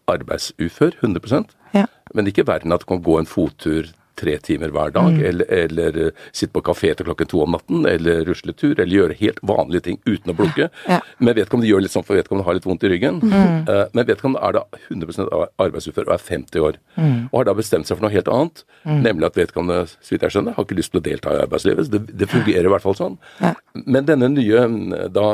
[0.08, 1.44] arbeidsufør 100
[1.76, 1.86] ja.
[2.16, 5.24] Men ikke verden at du kan gå en fottur tre timer hver dag, mm.
[5.30, 9.18] eller, eller uh, sitte på kafé til klokken to om natten, eller rusletur, eller gjøre
[9.22, 10.70] helt vanlige ting uten å blunke.
[10.88, 11.00] Ja.
[11.20, 13.22] Men vedkommende gjør litt sånn for vedkommende har litt vondt i ryggen.
[13.24, 13.68] Mm.
[13.70, 15.28] Uh, men vedkommende er da 100
[15.68, 16.80] arbeidsufør og er 50 år.
[16.98, 17.18] Mm.
[17.30, 19.00] Og har da bestemt seg for noe helt annet, mm.
[19.06, 21.92] nemlig at vedkommende, så vidt jeg skjønner, har ikke lyst til å delta i arbeidslivet.
[21.94, 23.20] Det, det fungerer i hvert fall sånn.
[23.44, 23.54] Ja.
[23.86, 24.66] Men denne nye
[25.14, 25.28] da,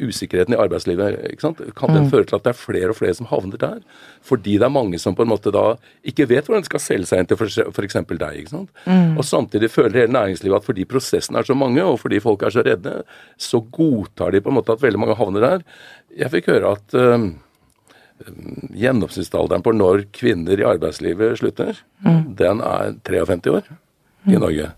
[0.00, 1.62] usikkerheten i arbeidslivet, ikke sant?
[1.76, 2.12] kan den mm.
[2.12, 3.80] føre til at det er flere og flere som havner der?
[4.26, 7.10] Fordi det er mange som på en måte da ikke vet hvordan de skal selge
[7.10, 7.98] seg inn til f.eks.
[8.10, 8.42] deg deg.
[8.42, 8.70] ikke sant?
[8.84, 9.16] Mm.
[9.16, 12.54] Og samtidig føler hele næringslivet at fordi prosessene er så mange, og fordi folk er
[12.54, 13.00] så redde,
[13.38, 15.66] så godtar de på en måte at veldig mange havner der.
[16.16, 17.28] Jeg fikk høre at øh,
[18.76, 22.22] gjennomsnittsalderen på når kvinner i arbeidslivet slutter, mm.
[22.38, 23.70] den er 53 år
[24.26, 24.72] i Norge.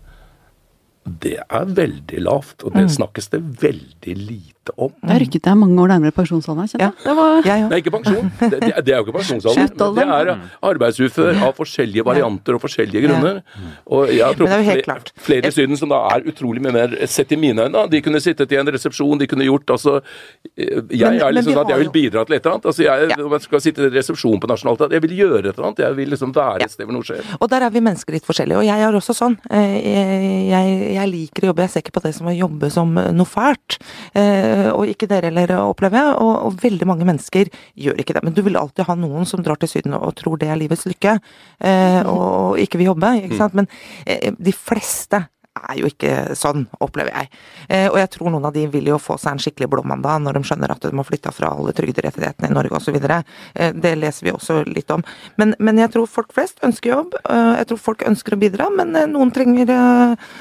[1.09, 2.95] Det er veldig lavt, og det mm.
[2.99, 4.91] snakkes det veldig lite om.
[5.01, 6.93] Da rykket jeg mange år nærmere pensjonsalderen, kjente jeg.
[7.05, 7.13] Ja.
[7.17, 7.47] Var...
[7.47, 7.67] Ja, ja.
[7.71, 8.29] Nei, ikke pensjon.
[8.39, 9.69] Det, det, det er jo ikke pensjonsalder.
[9.99, 10.29] Det er
[10.65, 13.39] arbeidsufør av forskjellige varianter og forskjellige grunner.
[13.89, 17.39] Og jeg tror flere, flere i Syden som da er utrolig mye mer sett i
[17.39, 19.99] mine øyne, de kunne sittet i en resepsjon, de kunne gjort altså
[20.59, 22.67] Jeg men, er liksom sånn at jeg vil bidra til et eller annet.
[22.71, 25.51] Altså jeg, Om jeg skal sitte i en resepsjon på Nationaltheatret, jeg vil gjøre et
[25.53, 25.83] eller annet.
[25.85, 27.33] Jeg vil liksom være et sted hvor noe skjer.
[27.39, 28.61] Og der er vi mennesker litt forskjellige.
[28.61, 29.37] Og jeg er også sånn.
[29.49, 31.65] Eh, jeg, jeg, jeg liker å jobbe.
[31.65, 33.79] Jeg ser ikke på det som å jobbe som noe fælt.
[34.17, 36.13] Eh, og ikke dere heller, opplever jeg.
[36.19, 38.25] Og, og, veldig mange mennesker gjør ikke det.
[38.27, 40.87] Men du vil alltid ha noen som drar til Syden og tror det er livets
[40.89, 41.17] lykke,
[41.65, 43.15] eh, og ikke vil jobbe.
[43.23, 43.57] ikke sant?
[43.57, 43.69] Men
[44.05, 45.25] eh, de fleste
[45.59, 47.31] er jo ikke sånn, opplever jeg.
[47.67, 50.37] Eh, og jeg tror noen av de vil jo få seg en skikkelig blåmandag når
[50.37, 52.99] de skjønner at de må flytte fra alle trygderettighetene i Norge osv.
[52.99, 55.03] Eh, det leser vi også litt om.
[55.41, 57.17] Men, men, jeg tror folk flest ønsker jobb.
[57.23, 60.31] Eh, jeg tror folk ønsker å bidra, men eh, noen trenger eh,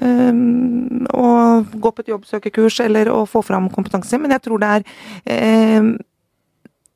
[0.00, 1.28] Um, å
[1.62, 4.18] gå på et jobbsøkerkurs eller å få fram kompetanse.
[4.20, 5.94] Men jeg tror det er um,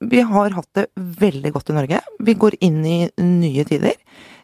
[0.08, 2.02] Vi har hatt det veldig godt i Norge.
[2.22, 3.96] Vi går inn i nye tider.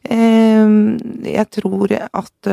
[0.05, 2.51] Um, jeg tror at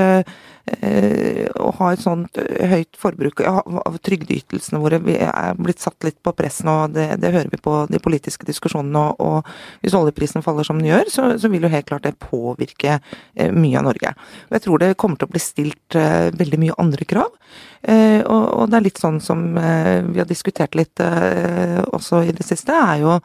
[0.70, 6.20] Eh, å ha et sånt eh, høyt forbruk av trygdeytelsene våre er blitt satt litt
[6.22, 6.76] på press nå.
[6.94, 9.02] Det, det hører vi på de politiske diskusjonene.
[9.02, 12.14] Og, og hvis oljeprisen faller som den gjør, så, så, vil jo helt klart det
[12.22, 14.14] påvirke eh, mye av Norge.
[14.48, 15.98] Og jeg tror det kommer til å bli stilt
[16.38, 17.34] veldig mye andre krav.
[17.82, 22.76] Og, og, det er litt sånn som vi har diskutert litt også i det siste,
[22.78, 23.18] er jo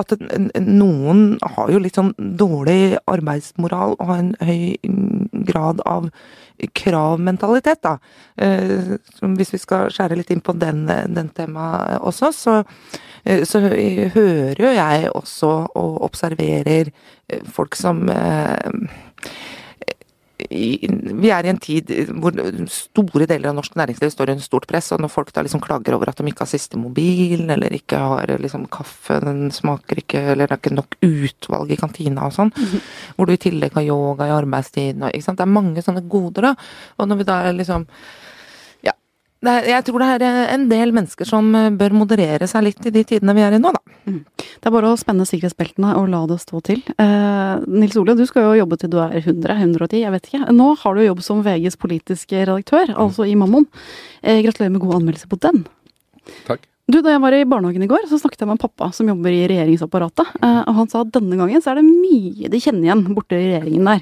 [0.00, 0.14] at
[0.60, 4.78] noen har jo litt sånn dårlig arbeidsmoral og har en høy
[5.48, 6.08] grad av
[6.78, 7.96] kravmentalitet, da.
[8.36, 8.96] Eh,
[9.36, 12.58] hvis vi skal skjære litt inn på den, den temaet også, så,
[13.24, 16.92] eh, så hører jo jeg også og observerer
[17.28, 18.06] eh, folk som
[20.50, 21.90] vi er i en tid
[22.22, 22.36] hvor
[22.72, 25.96] store deler av norsk næringsliv står under stort press, og når folk da liksom klager
[25.96, 30.24] over at de ikke har siste mobil, eller ikke har liksom kaffe, den smaker ikke,
[30.32, 32.80] eller det er ikke nok utvalg i kantina og sånn, mm -hmm.
[33.16, 35.38] hvor du i tillegg har yoga i arbeidstiden og ikke sant.
[35.38, 36.54] Det er mange sånne goder, da.
[36.98, 37.86] Og når vi da liksom
[39.50, 42.86] er, jeg tror det er eh, en del mennesker som eh, bør moderere seg litt
[42.86, 43.98] i de tidene vi er i nå, da.
[44.06, 44.20] Mm.
[44.38, 46.82] Det er bare å spenne sikkerhetsbeltene og la det stå til.
[47.02, 50.44] Eh, Nils Ole, du skal jo jobbe til du er 100, 110, jeg vet ikke.
[50.54, 53.68] Nå har du jobb som VGs politiske redaktør, altså i Mammon.
[54.22, 55.64] Eh, gratulerer med god anmeldelse på den.
[56.46, 56.68] Takk.
[56.90, 59.06] Du, Da jeg var i barnehagen i går, så snakket jeg med en pappa som
[59.06, 60.32] jobber i regjeringsapparatet.
[60.42, 63.38] Eh, og Han sa at denne gangen så er det mye de kjenner igjen borte
[63.38, 64.00] i regjeringen der.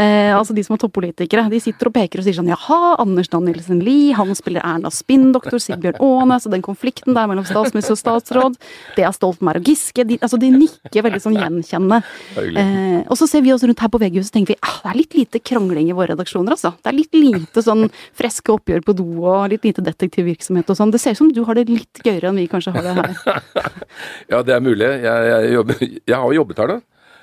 [0.00, 1.44] Eh, altså de som er toppolitikere.
[1.52, 5.60] De sitter og peker og sier sånn jaha, Anders Danielsen Lie, han spiller Erna Spinndoktor,
[5.60, 8.56] Sigbjørn Aanes, og den konflikten der mellom statsminister og statsråd.
[8.96, 10.06] Det er Stoltenberg og Giske.
[10.08, 12.00] De, altså de nikker veldig sånn gjenkjennende.
[12.40, 14.94] Eh, og så ser vi oss rundt her på VG-huset og tenker vi ah, det
[14.94, 16.72] er litt lite krangling i våre redaksjoner, altså.
[16.80, 20.96] Det er litt lite sånn freske oppgjør på do og litt lite detektivvirksomhet og sånn.
[20.96, 23.42] Det ser ut som du har det litt gøyere enn vi kanskje har det her.
[24.32, 24.88] ja, det er mulig.
[24.88, 26.80] Jeg, jeg, jobber, jeg har jobbet her, da.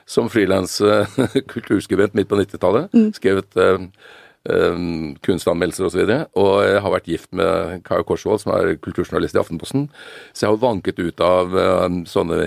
[0.10, 1.20] Som frilans uh,
[1.52, 2.90] kulturskribent midt på 90-tallet.
[2.96, 3.12] Mm.
[3.18, 3.78] Skrevet uh,
[4.48, 6.02] um, kunstanmeldelser osv.
[6.02, 9.88] Og, så og jeg har vært gift med Kaja Korsvold, som er kulturjournalist i Aftenposten.
[10.34, 12.40] Så jeg har vanket ut av um, sånne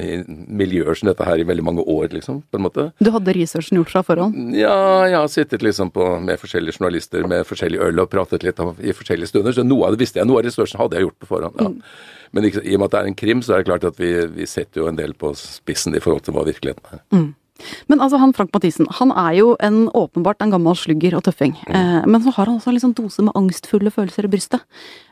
[0.49, 2.43] miljøer som dette her i veldig mange år, liksom.
[2.51, 2.89] på en måte.
[3.03, 4.57] Du hadde researchen gjort fra forhånd?
[4.59, 4.75] Ja,
[5.09, 8.75] jeg har sittet liksom på, med forskjellige journalister med forskjellig øl og pratet litt om,
[8.81, 9.57] i forskjellige stunder.
[9.57, 10.31] Så noe av det visste jeg.
[10.31, 11.63] Noe av researchen hadde jeg gjort på forhånd.
[11.63, 11.71] ja.
[11.73, 12.21] Mm.
[12.33, 14.11] Men i og med at det er en krim, så er det klart at vi,
[14.33, 17.03] vi setter jo en del på spissen i forhold til hva virkeligheten er.
[17.13, 17.31] Mm.
[17.91, 21.55] Men altså, han Frank Mathisen, han er jo en, åpenbart en gammel slugger og tøffing.
[21.69, 24.65] Eh, men så har han også en liksom dose med angstfulle følelser i brystet.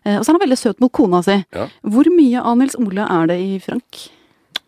[0.05, 1.37] Eh, og så er han veldig søt mot kona si.
[1.55, 1.69] Ja.
[1.83, 4.03] Hvor mye av Nils Ole er det i Frank?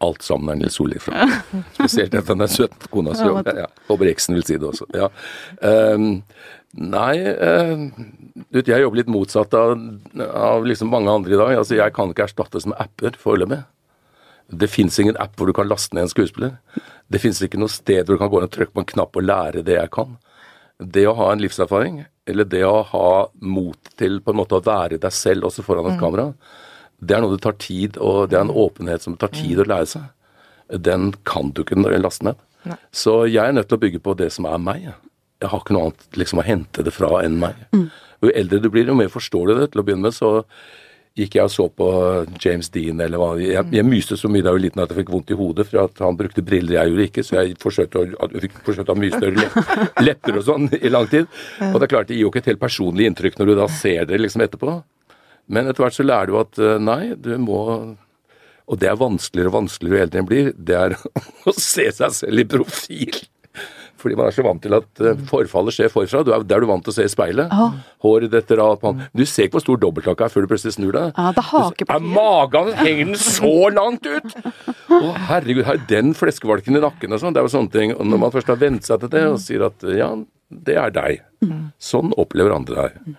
[0.03, 1.37] Alt sammen er Nils Ole i Frank.
[1.79, 3.29] Spesielt at han er søt mot kona si.
[3.63, 3.69] Ja.
[3.91, 4.89] Håper eksen vil si det også.
[4.99, 5.11] Ja.
[5.67, 6.11] Ehm,
[6.73, 7.85] nei, eh,
[8.63, 9.75] jeg jobber litt motsatt av,
[10.19, 11.55] av liksom mange andre i dag.
[11.61, 13.63] Altså, jeg kan ikke erstattes med apper foreløpig.
[14.53, 16.59] Det fins ingen app hvor du kan laste ned en skuespiller.
[17.09, 19.17] Det fins ikke noe sted hvor du kan gå inn og trykke på en knapp
[19.17, 20.19] og lære det jeg kan.
[20.83, 24.65] Det å ha en livserfaring, eller det å ha mot til på en måte å
[24.67, 26.33] være deg selv også foran et kamera,
[27.03, 29.63] det er noe det tar tid, og det er en åpenhet som det tar tid
[29.63, 30.05] å lære seg.
[30.83, 32.43] Den kan du ikke laste ned.
[32.95, 34.93] Så jeg er nødt til å bygge på det som er meg.
[35.43, 37.59] Jeg har ikke noe annet liksom å hente det fra enn meg.
[38.23, 39.73] Og Jo eldre du blir, jo mer forstår du det.
[39.73, 40.39] Til å begynne med så
[41.19, 41.87] gikk jeg og så på
[42.41, 45.03] James Dean eller hva Jeg, jeg myste så mye da jeg var liten at jeg
[45.03, 47.25] fikk vondt i hodet for at han brukte briller, jeg gjorde ikke.
[47.27, 49.75] Så jeg forsøkte å, jeg fikk forsøkt å ha mye større lepp,
[50.09, 51.29] lepper og sånn i lang tid.
[51.69, 53.69] Og det er klart, det gir jo ikke et helt personlig inntrykk når du da
[53.83, 54.79] ser det liksom etterpå.
[55.53, 57.59] Men etter hvert så lærer du at eh, nei, du må
[58.71, 60.53] Og det er vanskeligere og vanskeligere jo eldre en blir.
[60.57, 60.97] Det er
[61.51, 63.19] å se seg selv i profil.
[64.03, 66.25] Fordi man er så vant til at eh, forfallet skjer forfra.
[66.27, 67.53] Du er, det er du vant til å se i speilet.
[68.03, 69.05] Håret detter av pann.
[69.15, 71.13] Du ser ikke hvor stor dobbelthake er før du plutselig snur deg.
[71.15, 71.95] Ja, det er hakepartiet.
[71.97, 74.37] Er magen henger den så langt ut?
[74.93, 77.35] Å herregud, har den fleskevalken i nakken og sånn.
[77.37, 77.95] Det er jo sånne ting.
[77.97, 80.11] Og når man først har vent seg til det og sier at ja,
[80.53, 81.23] det er deg.
[81.83, 83.15] Sånn opplever andre deg.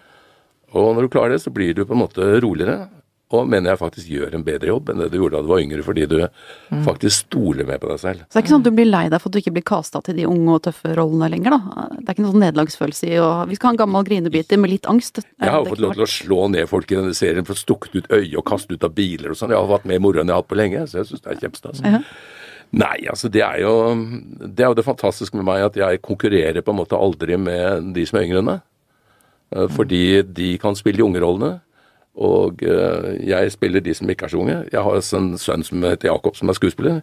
[0.74, 2.88] Og når du klarer det, så blir du på en måte roligere.
[3.34, 5.62] Og mener jeg faktisk gjør en bedre jobb enn det du gjorde da du var
[5.64, 6.18] yngre, fordi du
[6.86, 8.26] faktisk stoler mer på deg selv.
[8.28, 9.66] Så det er ikke sånn at du blir lei deg for at du ikke blir
[9.66, 11.88] kasta til de unge og tøffe rollene lenger, da?
[11.96, 14.74] Det er ikke noen sånn nederlagsfølelse i å Vi skal ha en gammel grinebiter med
[14.76, 15.24] litt angst.
[15.24, 17.98] Jeg har jo fått lov til å slå ned folk i denne serien for stukket
[17.98, 19.56] ut øye og kastet ut av biler og sånn.
[19.56, 21.34] Jeg har vært mer moro enn jeg har hatt på lenge, så jeg syns det
[21.34, 21.84] er kjempestas.
[21.84, 22.04] Ja.
[22.74, 23.74] Nei, altså det er jo
[24.42, 27.92] det er jo det fantastiske med meg at jeg konkurrerer på en måte aldri med
[27.94, 28.64] de som er yngre enn meg.
[29.54, 31.60] Eh, Fordi de kan spille de unge rollene,
[32.14, 34.58] og eh, jeg spiller de som ikke er så unge.
[34.72, 37.00] Jeg har en sønn som heter Jakob, som er skuespiller.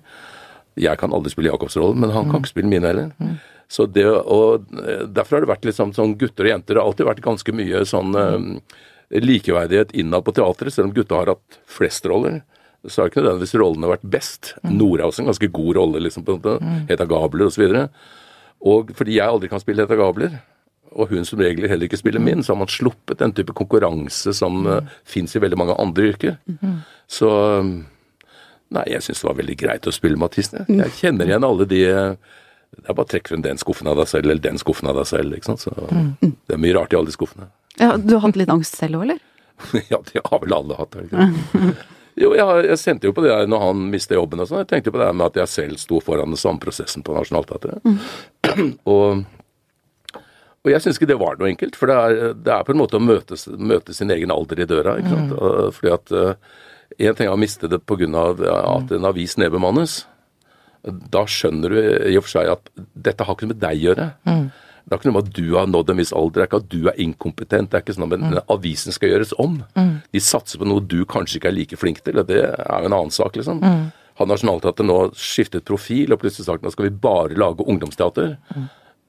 [0.79, 3.11] Jeg kan aldri spille Jakobs rolle, men han kan ikke spille mine heller.
[3.71, 6.75] Så det, og eh, Derfor har det vært litt sånn, sånn gutter og jenter.
[6.77, 8.47] Det har alltid vært ganske mye sånn eh,
[9.19, 12.41] likeverdighet innad på teatret, selv om gutta har hatt flest roller.
[12.87, 14.55] Så har ikke nødvendigvis rollene vært best.
[14.65, 16.77] Nora har også en ganske god rolle, liksom, på en måte.
[16.89, 17.67] Heta Gabler osv.
[17.67, 18.07] Og,
[18.71, 20.39] og fordi jeg aldri kan spille Heta Gabler,
[20.91, 24.35] og hun som regel heller ikke spiller min, så har man sluppet den type konkurranse
[24.37, 24.91] som mm.
[25.07, 26.37] fins i veldig mange andre yrker.
[27.11, 27.75] Så um,
[28.71, 30.61] Nei, jeg syns det var veldig greit å spille Mathisen.
[30.63, 30.77] jeg.
[30.79, 32.13] Jeg kjenner igjen alle de eh,
[32.71, 35.01] Det er bare å trekke frem den skuffen av deg selv, eller den skuffen av
[35.01, 35.35] deg selv.
[35.35, 35.65] ikke sant?
[35.65, 35.75] Så
[36.23, 37.49] Det er mye rart i alle de skuffene.
[37.81, 39.19] Ja, du har hatt litt angst selv òg, eller?
[39.93, 40.95] ja, det har vel alle hatt.
[41.03, 41.75] ikke?
[42.21, 44.63] Jo, jeg, jeg sendte jo på det der når han mistet jobben og sånn.
[44.63, 47.15] Jeg tenkte på det der med at jeg selv sto foran den samme prosessen på
[47.17, 47.83] Nationaltheatret.
[48.95, 49.23] og,
[50.61, 52.81] og jeg syns ikke det var noe enkelt, for det er, det er på en
[52.83, 54.99] måte å møte, møte sin egen alder i døra.
[55.01, 55.33] ikke sant?
[55.33, 55.77] Mm.
[55.77, 56.13] Fordi at
[57.01, 58.09] én ting er å miste det pga.
[58.77, 60.03] at en avis nedbemannes.
[60.85, 61.79] Da skjønner du
[62.11, 64.07] i og for seg at dette har ikke noe med deg å gjøre.
[64.91, 66.61] Det er ikke noe med at du har nådd en viss alder, det er ikke
[66.61, 67.71] at du er inkompetent.
[67.71, 68.37] Det er ikke sånn at mm.
[68.53, 69.61] avisen skal gjøres om.
[70.13, 72.91] De satser på noe du kanskje ikke er like flink til, og det er jo
[72.91, 73.65] en annen sak, liksom.
[74.21, 78.35] Har Nationaltheatret nå skiftet profil og plutselig sagt nå skal vi bare lage ungdomsteater,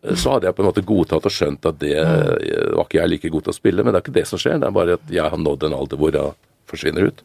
[0.01, 3.11] så hadde jeg på en måte godtatt og skjønt at det eh, var ikke jeg
[3.11, 3.83] like god til å spille.
[3.83, 5.77] Men det er ikke det som skjer, det er bare at jeg har nådd en
[5.77, 6.33] alder hvor jeg
[6.71, 7.21] forsvinner ut.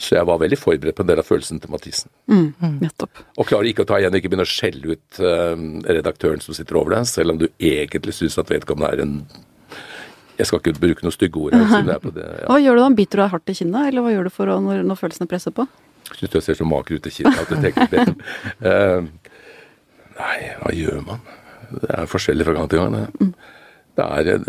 [0.00, 2.10] Så jeg var veldig forberedt på en del av følelsen til Mathisen.
[2.80, 3.20] Nettopp.
[3.36, 5.64] Og klarer ikke å ta igjen, og ikke begynne å skjelle ut eh,
[5.98, 9.16] redaktøren som sitter over deg, selv om du egentlig syns at vedkommende er en
[10.40, 12.24] Jeg skal ikke bruke noen stygge ord siden jeg er på det.
[12.24, 12.46] Ja.
[12.48, 12.92] Hva gjør du da?
[12.96, 15.28] Biter du deg hardt i kinnet, eller hva gjør du for å, når, når følelsene
[15.28, 15.66] presser på?
[16.14, 18.06] Syns du jeg ser så maker ut i kinnet at jeg tenker det.
[18.64, 19.04] Uh,
[20.22, 21.20] nei, hva gjør man?
[21.70, 22.96] Det er forskjellig fra gang til gang.
[22.96, 23.34] Det,
[24.00, 24.42] det, er,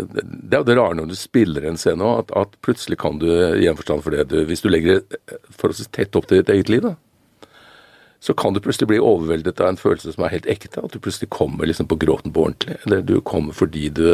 [0.50, 3.26] det er det rare når du spiller en scene òg, at, at plutselig kan du
[3.30, 6.52] i en forstand for det du Hvis du legger det forholdsvis tett opp til ditt
[6.54, 6.94] eget liv, da,
[8.22, 10.78] så kan du plutselig bli overveldet av en følelse som er helt ekte.
[10.78, 12.76] At du plutselig kommer liksom på gråten på ordentlig.
[12.86, 14.04] Eller du kommer fordi du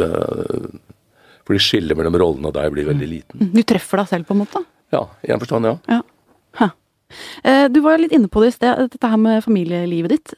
[1.45, 3.51] Fordi skillet mellom rollene og deg blir veldig liten.
[3.53, 4.63] Du treffer deg selv, på en måte?
[4.93, 5.77] Ja, i en forstand, ja.
[5.89, 6.01] Ja.
[7.43, 10.33] Eh, Du var litt inne på det i sted, dette her med familielivet ditt.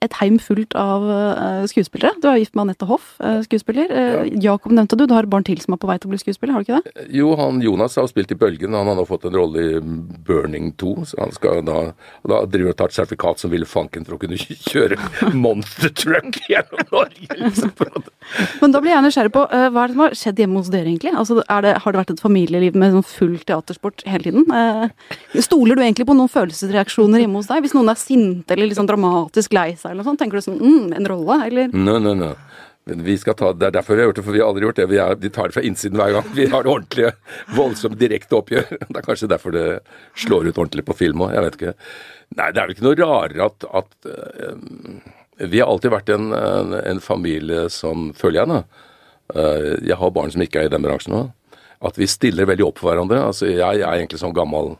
[0.00, 2.14] Eh, Et heim fullt av eh, skuespillere.
[2.22, 3.90] Du er gift med Anette Hoff, eh, skuespiller.
[3.90, 4.24] Ja.
[4.50, 6.20] Jakob nevnte du, du har et barn til som er på vei til å bli
[6.22, 7.04] skuespiller, har du ikke det?
[7.12, 8.72] Jo, han Jonas har spilt i Bølgen.
[8.74, 9.80] Han har nå fått en rolle i
[10.26, 10.94] Burning 2.
[11.10, 11.92] Så han skal da,
[12.26, 14.96] da driver og tar et sertifikat som Ville Fanken for å kunne kjøre
[15.36, 17.28] monster truck gjennom Norge.
[17.36, 17.74] Liksom.
[18.62, 20.72] Men da blir jeg nysgjerrig på, eh, hva er det som har skjedd hjemme hos
[20.72, 21.12] dere, egentlig?
[21.20, 24.48] Altså, er det, har det vært et familieliv med sånn full teatersport hele tiden?
[24.48, 27.62] Eh, Stoler du egentlig på noen følelsesreaksjoner hjemme hos deg?
[27.64, 30.60] Hvis noen er sinte eller liksom dramatisk lei seg, eller noe sånt, tenker du sånn
[30.60, 31.72] mm, en rolle, eller?
[31.74, 32.34] No, no, no.
[32.88, 34.64] Men vi skal ta, Det er derfor vi har gjort det, for vi har aldri
[34.64, 34.86] gjort det.
[34.98, 36.30] Er, de tar det fra innsiden hver gang.
[36.34, 37.12] Vi har det ordentlige,
[37.54, 38.66] voldsomt direkte oppgjør.
[38.88, 39.66] Det er kanskje derfor det
[40.18, 41.34] slår ut ordentlig på film òg.
[41.36, 41.74] Jeg vet ikke.
[42.38, 46.30] Nei, det er vel ikke noe rarere at, at uh, Vi har alltid vært en,
[46.36, 48.86] en, en, familie som, føler jeg, da.
[49.34, 51.24] Uh, jeg har barn som ikke er i den bransjen nå.
[51.86, 53.22] At vi stiller veldig opp for hverandre.
[53.30, 54.74] Altså, jeg, jeg er egentlig sånn gammel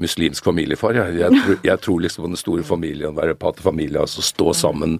[0.00, 0.98] muslimsk familiefar.
[0.98, 4.52] Jeg, jeg, tror, jeg tror liksom på den store familien, være pater familie, altså stå
[4.56, 4.98] sammen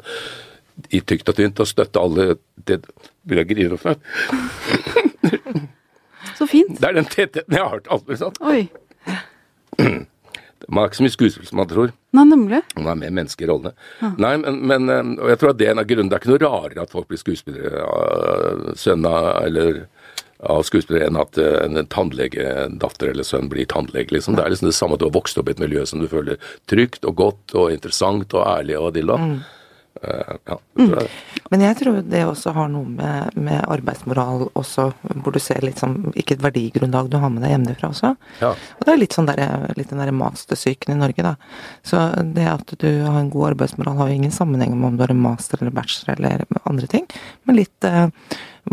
[0.93, 2.35] i tykt og tynt og støtte alle
[2.69, 2.83] det
[3.25, 3.97] Vil jeg grine for?
[6.37, 6.77] Så fint.
[6.81, 8.37] Det er den tettheten jeg har til sant?
[8.45, 8.69] Oi.
[10.69, 11.93] Man er ikke så mye skuespill som man tror.
[12.17, 12.61] Nei, nemlig.
[12.77, 13.73] Man er mer menneske i rollene.
[14.01, 14.11] Ja.
[14.21, 16.11] Nei, men, men, eh, og jeg tror at det er en av grunnene.
[16.11, 19.85] Det er ikke noe rarere at folk blir skuespillere Sønna eller
[20.47, 24.13] av skuespillere enn at eh, en tannlegedatter eller sønn blir tannlege.
[24.15, 24.37] liksom.
[24.37, 26.09] Det er liksom det samme at du har vokst opp i et miljø som du
[26.11, 26.41] føler
[26.71, 29.21] trygt og godt og interessant og ærlig og dilla.
[29.21, 29.37] Mm.
[29.97, 30.91] Uh, ja, mm.
[31.51, 34.91] Men jeg tror det også har noe med, med, arbeidsmoral også,
[35.25, 38.11] hvor du ser litt sånn Ikke et verdigrunnlag du har med deg hjemmefra også.
[38.43, 38.51] Ja.
[38.53, 39.41] Og det er litt sånn der,
[39.79, 41.33] litt den derre mastersyken i Norge, da.
[41.87, 42.03] Så
[42.37, 45.17] det at du har en god arbeidsmoral har jo ingen sammenheng med om du har
[45.17, 47.09] en master eller bachelor eller andre ting,
[47.49, 48.13] men litt eh,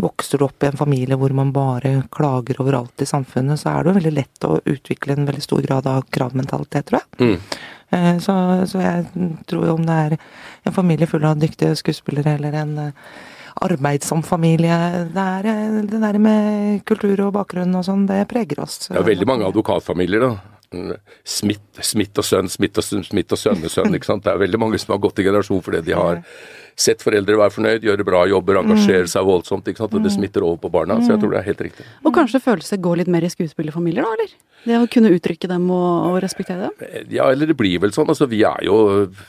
[0.02, 3.70] Vokser du opp i en familie hvor man bare klager over alt i samfunnet, så
[3.70, 7.20] er det jo veldig lett å utvikle en veldig stor grad av kravmentalitet, tror jeg.
[7.20, 7.60] Mm.
[7.94, 8.34] Eh, så,
[8.66, 10.16] så, jeg tror om det er
[10.64, 13.12] en familie full av dyktige skuespillere eller en eh,
[13.64, 14.74] arbeidsom familie
[15.14, 18.88] Det, er, eh, det der med kultur og bakgrunn og sånn, det preger oss.
[18.88, 20.53] Det er veldig mange advokatfamilier, da.
[21.24, 23.96] Smith, Smith og sønn, Smith og, sønn, Smith og sønnesønn.
[23.96, 24.24] ikke sant?
[24.26, 26.22] Det er veldig mange som har gått i generasjon fordi de har
[26.74, 29.68] sett foreldre være fornøyd, gjøre bra jobber, engasjere seg voldsomt.
[29.70, 29.94] ikke sant?
[29.94, 30.16] Og det mm.
[30.16, 30.98] smitter over på barna.
[31.02, 31.86] Så jeg tror det er helt riktig.
[32.02, 34.34] Og kanskje følelse går litt mer i skuespillerfamilier, da, eller?
[34.64, 37.06] Det å kunne uttrykke dem og, og, respektere dem?
[37.12, 38.08] Ja, eller det blir vel sånn.
[38.10, 38.78] Altså, vi er jo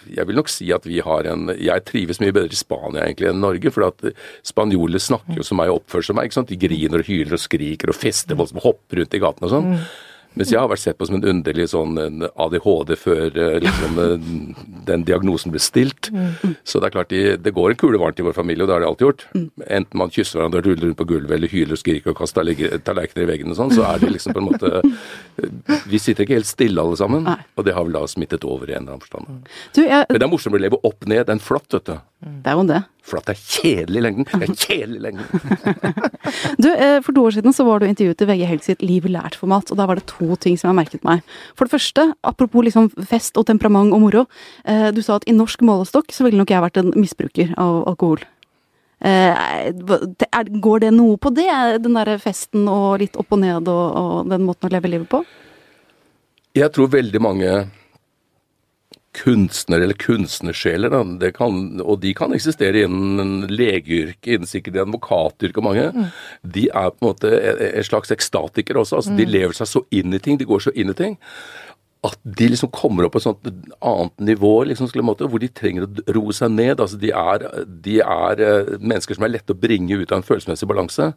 [0.08, 3.30] Jeg vil nok si at vi har en Jeg trives mye bedre i Spania egentlig
[3.32, 4.06] enn Norge, for at
[4.48, 6.30] spanjoler snakker jo som meg og oppfører seg som meg.
[6.30, 6.54] ikke sant?
[6.54, 9.74] De griner og hyler og skriker og fester voldsomt, hopper rundt i gatene og sånn.
[9.76, 9.88] Mm.
[10.36, 14.00] Mens jeg har vært sett på som en underlig sånn en ADHD før eh, liksom,
[14.04, 14.30] eh,
[14.90, 16.10] den diagnosen ble stilt.
[16.68, 18.76] Så det er klart, de, det går en kule varmt i vår familie, og det
[18.76, 19.26] har det alltid gjort.
[19.66, 22.52] Enten man kysser hverandre ruller rundt på gulvet, eller hyler og skriker og kaster
[22.86, 24.74] tallerkener i veggen og sånn, så er det liksom på en måte
[25.90, 28.76] Vi sitter ikke helt stille alle sammen, og det har vel da smittet over i
[28.76, 29.48] en eller annen forstand.
[30.12, 31.96] Men det er morsomt å leve opp ned Det er en flott, vet du.
[32.24, 32.80] Det er jo det.
[33.06, 34.26] For at det er kjedelig i lengden.
[34.42, 35.26] Det er kjedelig i lengden.
[36.64, 39.06] du, eh, For to år siden så var du intervjuet i VG Helg sitt Liv
[39.12, 41.22] lært-format, og da var det to ting som jeg merket meg.
[41.54, 44.26] For det første, apropos liksom fest og temperament og moro.
[44.66, 47.84] Eh, du sa at i norsk målestokk så ville nok jeg vært en misbruker av
[47.94, 48.26] alkohol.
[49.06, 49.72] Eh,
[50.66, 51.52] går det noe på det?
[51.84, 55.12] Den derre festen og litt opp og ned og, og den måten å leve livet
[55.12, 55.22] på?
[56.56, 57.52] Jeg tror veldig mange
[59.16, 65.86] kunstnere eller kunstnersjeler, og de kan eksistere innen legeyrket, innen sikkert advokatyrket og mange.
[65.96, 66.10] Mm.
[66.58, 67.32] De er på en måte
[67.70, 69.00] en slags ekstatikere også.
[69.00, 69.20] altså mm.
[69.22, 71.18] De lever seg så inn i ting, de går så inn i ting.
[72.06, 73.48] At de liksom kommer opp på et sånt
[73.80, 76.80] annet nivå liksom, måte, hvor de trenger å roe seg ned.
[76.80, 80.28] altså De er, de er uh, mennesker som er lette å bringe ut av en
[80.28, 81.14] følelsesmessig balanse.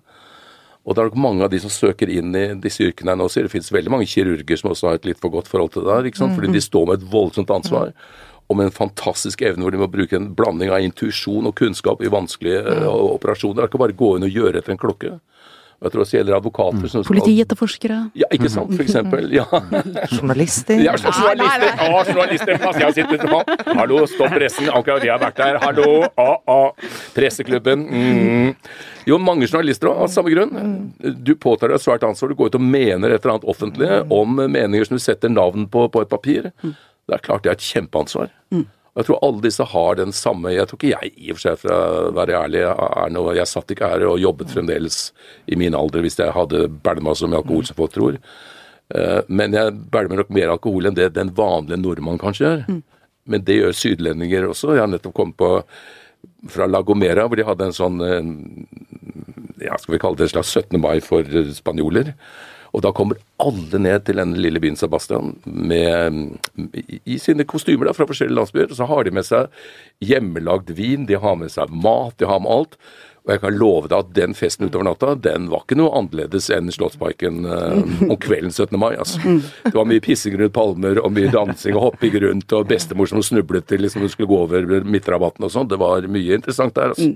[0.88, 3.26] Og det er nok mange av de som søker inn i disse yrkene her nå,
[3.28, 5.84] sier det finnes veldig mange kirurger som også har et litt for godt forhold til
[5.84, 6.08] det der.
[6.08, 6.32] ikke sant?
[6.38, 7.92] Fordi de står med et voldsomt ansvar.
[8.48, 12.00] Og med en fantastisk evne hvor de må bruke en blanding av intuisjon og kunnskap
[12.00, 13.58] i vanskelige uh, operasjoner.
[13.58, 15.18] Det er ikke bare å gå inn og gjøre etter en klokke.
[15.78, 16.90] Jeg tror også det gjelder advokater.
[16.90, 17.04] Mm.
[17.06, 17.96] Politietterforskere.
[18.18, 19.28] Ja, ikke sant, for eksempel.
[19.30, 19.44] Ja.
[20.16, 20.80] Journalister.
[20.82, 21.84] Ja, journalister.
[21.86, 22.64] Å, journalister.
[22.82, 23.38] Jeg sitter på.
[23.78, 24.70] Hallo, stopp pressen.
[24.74, 25.60] Akkurat vi har vært der.
[25.62, 25.92] Hallo.
[26.18, 26.58] a-a,
[27.14, 27.84] Presseklubben.
[27.86, 28.50] Mm.
[29.06, 30.90] Jo, mange journalister av samme grunn.
[30.98, 32.34] Du påtar deg svært ansvar.
[32.34, 35.68] Du går ut og mener et eller annet offentlig om meninger som du setter navn
[35.70, 36.50] på på et papir.
[36.58, 38.34] Det er klart det er et kjempeansvar.
[38.50, 38.66] Mm.
[38.96, 41.58] Jeg tror alle disse har den samme Jeg tror ikke jeg, i og for seg,
[41.62, 45.00] for å være ærlig, er noe Jeg satt ikke her og jobbet fremdeles
[45.46, 48.18] i min alder hvis jeg hadde bælma som alkohol som folk tror.
[48.94, 52.66] Eh, men jeg bælmer nok mer alkohol enn det den vanlige nordmann kanskje gjør.
[52.68, 52.82] Mm.
[53.28, 54.74] Men det gjør sydlendinger også.
[54.74, 55.52] Jeg har nettopp kommet på
[56.50, 58.30] fra La Gomera, hvor de hadde en sånn eh,
[59.68, 60.78] ja, skal vi kalle det en slags 17.
[60.80, 62.14] mai for spanjoler.
[62.78, 66.38] Og da kommer alle ned til denne lille byen Sebastian med,
[67.02, 68.74] i sine kostymer da, fra forskjellige landsbyer.
[68.78, 69.50] Så har de med seg
[70.06, 72.76] hjemmelagd vin, de har med seg mat, de har med alt.
[73.26, 76.46] Og jeg kan love deg at den festen utover natta, den var ikke noe annerledes
[76.54, 78.78] enn Slottsparken eh, om kvelden 17.
[78.80, 78.94] mai.
[78.94, 79.20] altså.
[79.66, 83.20] Det var mye pissing rundt palmer og mye dansing og hopping rundt, og bestemor som
[83.26, 85.68] snublet til liksom hun skulle gå over midtrabatten og sånn.
[85.68, 86.94] Det var mye interessant der.
[86.94, 87.10] altså.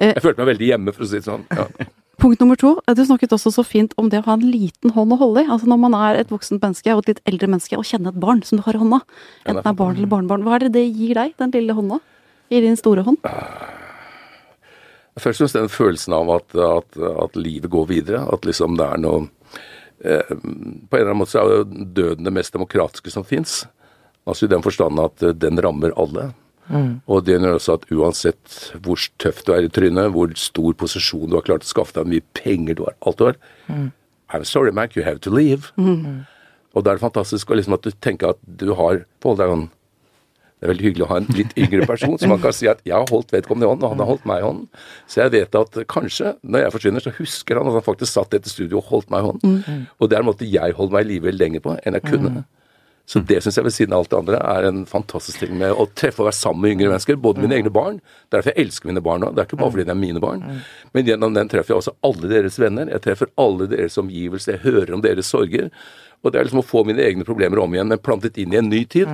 [0.00, 1.46] Jeg følte meg veldig hjemme, for å si det sånn.
[1.52, 1.68] ja.
[2.20, 2.76] Punkt nummer to.
[2.94, 5.48] Du snakket også så fint om det å ha en liten hånd å holde i.
[5.50, 8.20] Altså når man er et voksent menneske og et litt eldre menneske og kjenner et
[8.22, 9.00] barn som du har i hånda.
[9.44, 10.44] Enten det er barn eller barnebarn.
[10.46, 12.00] Hva er det det gir deg, den lille hånda?
[12.52, 13.18] I din store hånd?
[15.14, 18.24] Først og fremst den følelsen av at, at, at, livet går videre.
[18.34, 19.24] At liksom det er noe
[20.02, 23.62] eh, På en eller annen måte så er jo døden det mest demokratiske som fins.
[24.24, 26.32] Altså i den forstand at eh, den rammer alle.
[26.68, 27.00] Mm.
[27.06, 31.28] Og det gjør også at uansett hvor tøff du er i trynet, hvor stor posisjon
[31.28, 33.38] du har klart å skaffe deg, hvor mye penger du har, alt du har
[33.68, 33.90] mm.
[34.34, 35.70] I'm sorry, Mac, you have to leave.
[35.76, 36.24] Mm.
[36.74, 39.68] Og da er det fantastisk liksom, at du tenker at du har Pål, sånn
[40.64, 42.78] det er veldig hyggelig å ha en litt yngre person som man kan si at
[42.86, 44.68] 'jeg har holdt vedkommende i hånden, og han har holdt meg i hånden'.
[45.06, 48.32] Så jeg vet at kanskje, når jeg forsvinner, så husker han at han faktisk satt
[48.32, 49.64] i dette studioet og holdt meg i hånden.
[49.68, 49.86] Mm.
[50.00, 52.30] Og det er en måte jeg holdt meg i live lenger på enn jeg kunne.
[52.30, 52.44] Mm.
[53.04, 55.76] Så det syns jeg ved siden av alt det andre er en fantastisk ting med
[55.76, 57.18] å treffe og være sammen med yngre mennesker.
[57.20, 57.98] Både mine egne barn.
[58.32, 59.32] Derfor jeg elsker mine barn nå.
[59.34, 60.46] Det er ikke bare fordi de er mine barn.
[60.96, 62.88] Men gjennom den treffer jeg også alle deres venner.
[62.94, 64.56] Jeg treffer alle deres omgivelser.
[64.56, 65.68] Jeg hører om deres sorger.
[66.24, 68.56] Og det er liksom å få mine egne problemer om igjen, men plantet inn i
[68.56, 69.10] en ny tid.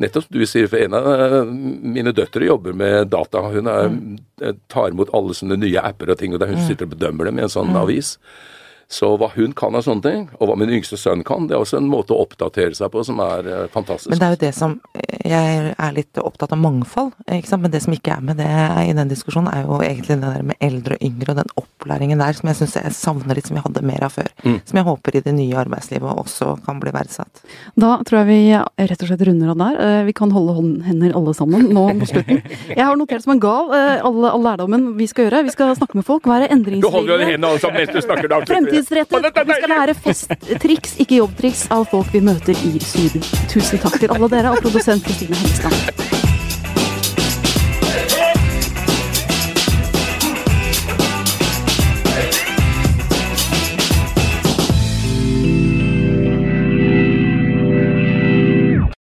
[0.00, 3.42] Nettopp som du sier, for en av eh, mine døtre jobber med data.
[3.52, 3.92] Hun er,
[4.40, 7.28] eh, tar imot alle sånne nye apper og ting, og der hun sitter og bedømmer
[7.28, 8.14] dem i en sånn avis.
[8.88, 11.64] Så hva hun kan av sånne ting, og hva min yngste sønn kan, det er
[11.64, 14.12] også en måte å oppdatere seg på som er uh, fantastisk.
[14.12, 14.78] Men det er jo det som
[15.24, 17.64] Jeg er litt opptatt av mangfold, ikke sant.
[17.64, 18.50] Men det som ikke er med det
[18.84, 22.20] i den diskusjonen, er jo egentlig det der med eldre og yngre og den opplæringen
[22.20, 24.28] der som jeg syns jeg savner litt, som vi hadde mer av før.
[24.44, 24.58] Mm.
[24.68, 27.44] Som jeg håper i det nye arbeidslivet også kan bli verdsatt.
[27.80, 28.40] Da tror jeg vi
[28.90, 29.80] rett og slett runder av der.
[29.86, 30.54] Eh, vi kan holde
[30.84, 32.42] hender alle sammen nå på slutten.
[32.68, 35.44] Jeg har notert som en gal eh, alle, all lærdommen vi skal gjøre.
[35.48, 36.84] Vi skal snakke med folk, være endringsvillige.
[36.84, 38.30] Du holder jo hendene alle sammen mens du snakker.
[38.32, 38.40] Da,
[38.82, 39.46] fremtidsrettet.
[39.46, 43.24] Vi skal lære festtriks, ikke jobbtriks, av folk vi møter i Syden.
[43.52, 46.23] Tusen takk til alle dere og produsent Kristine Hengstad.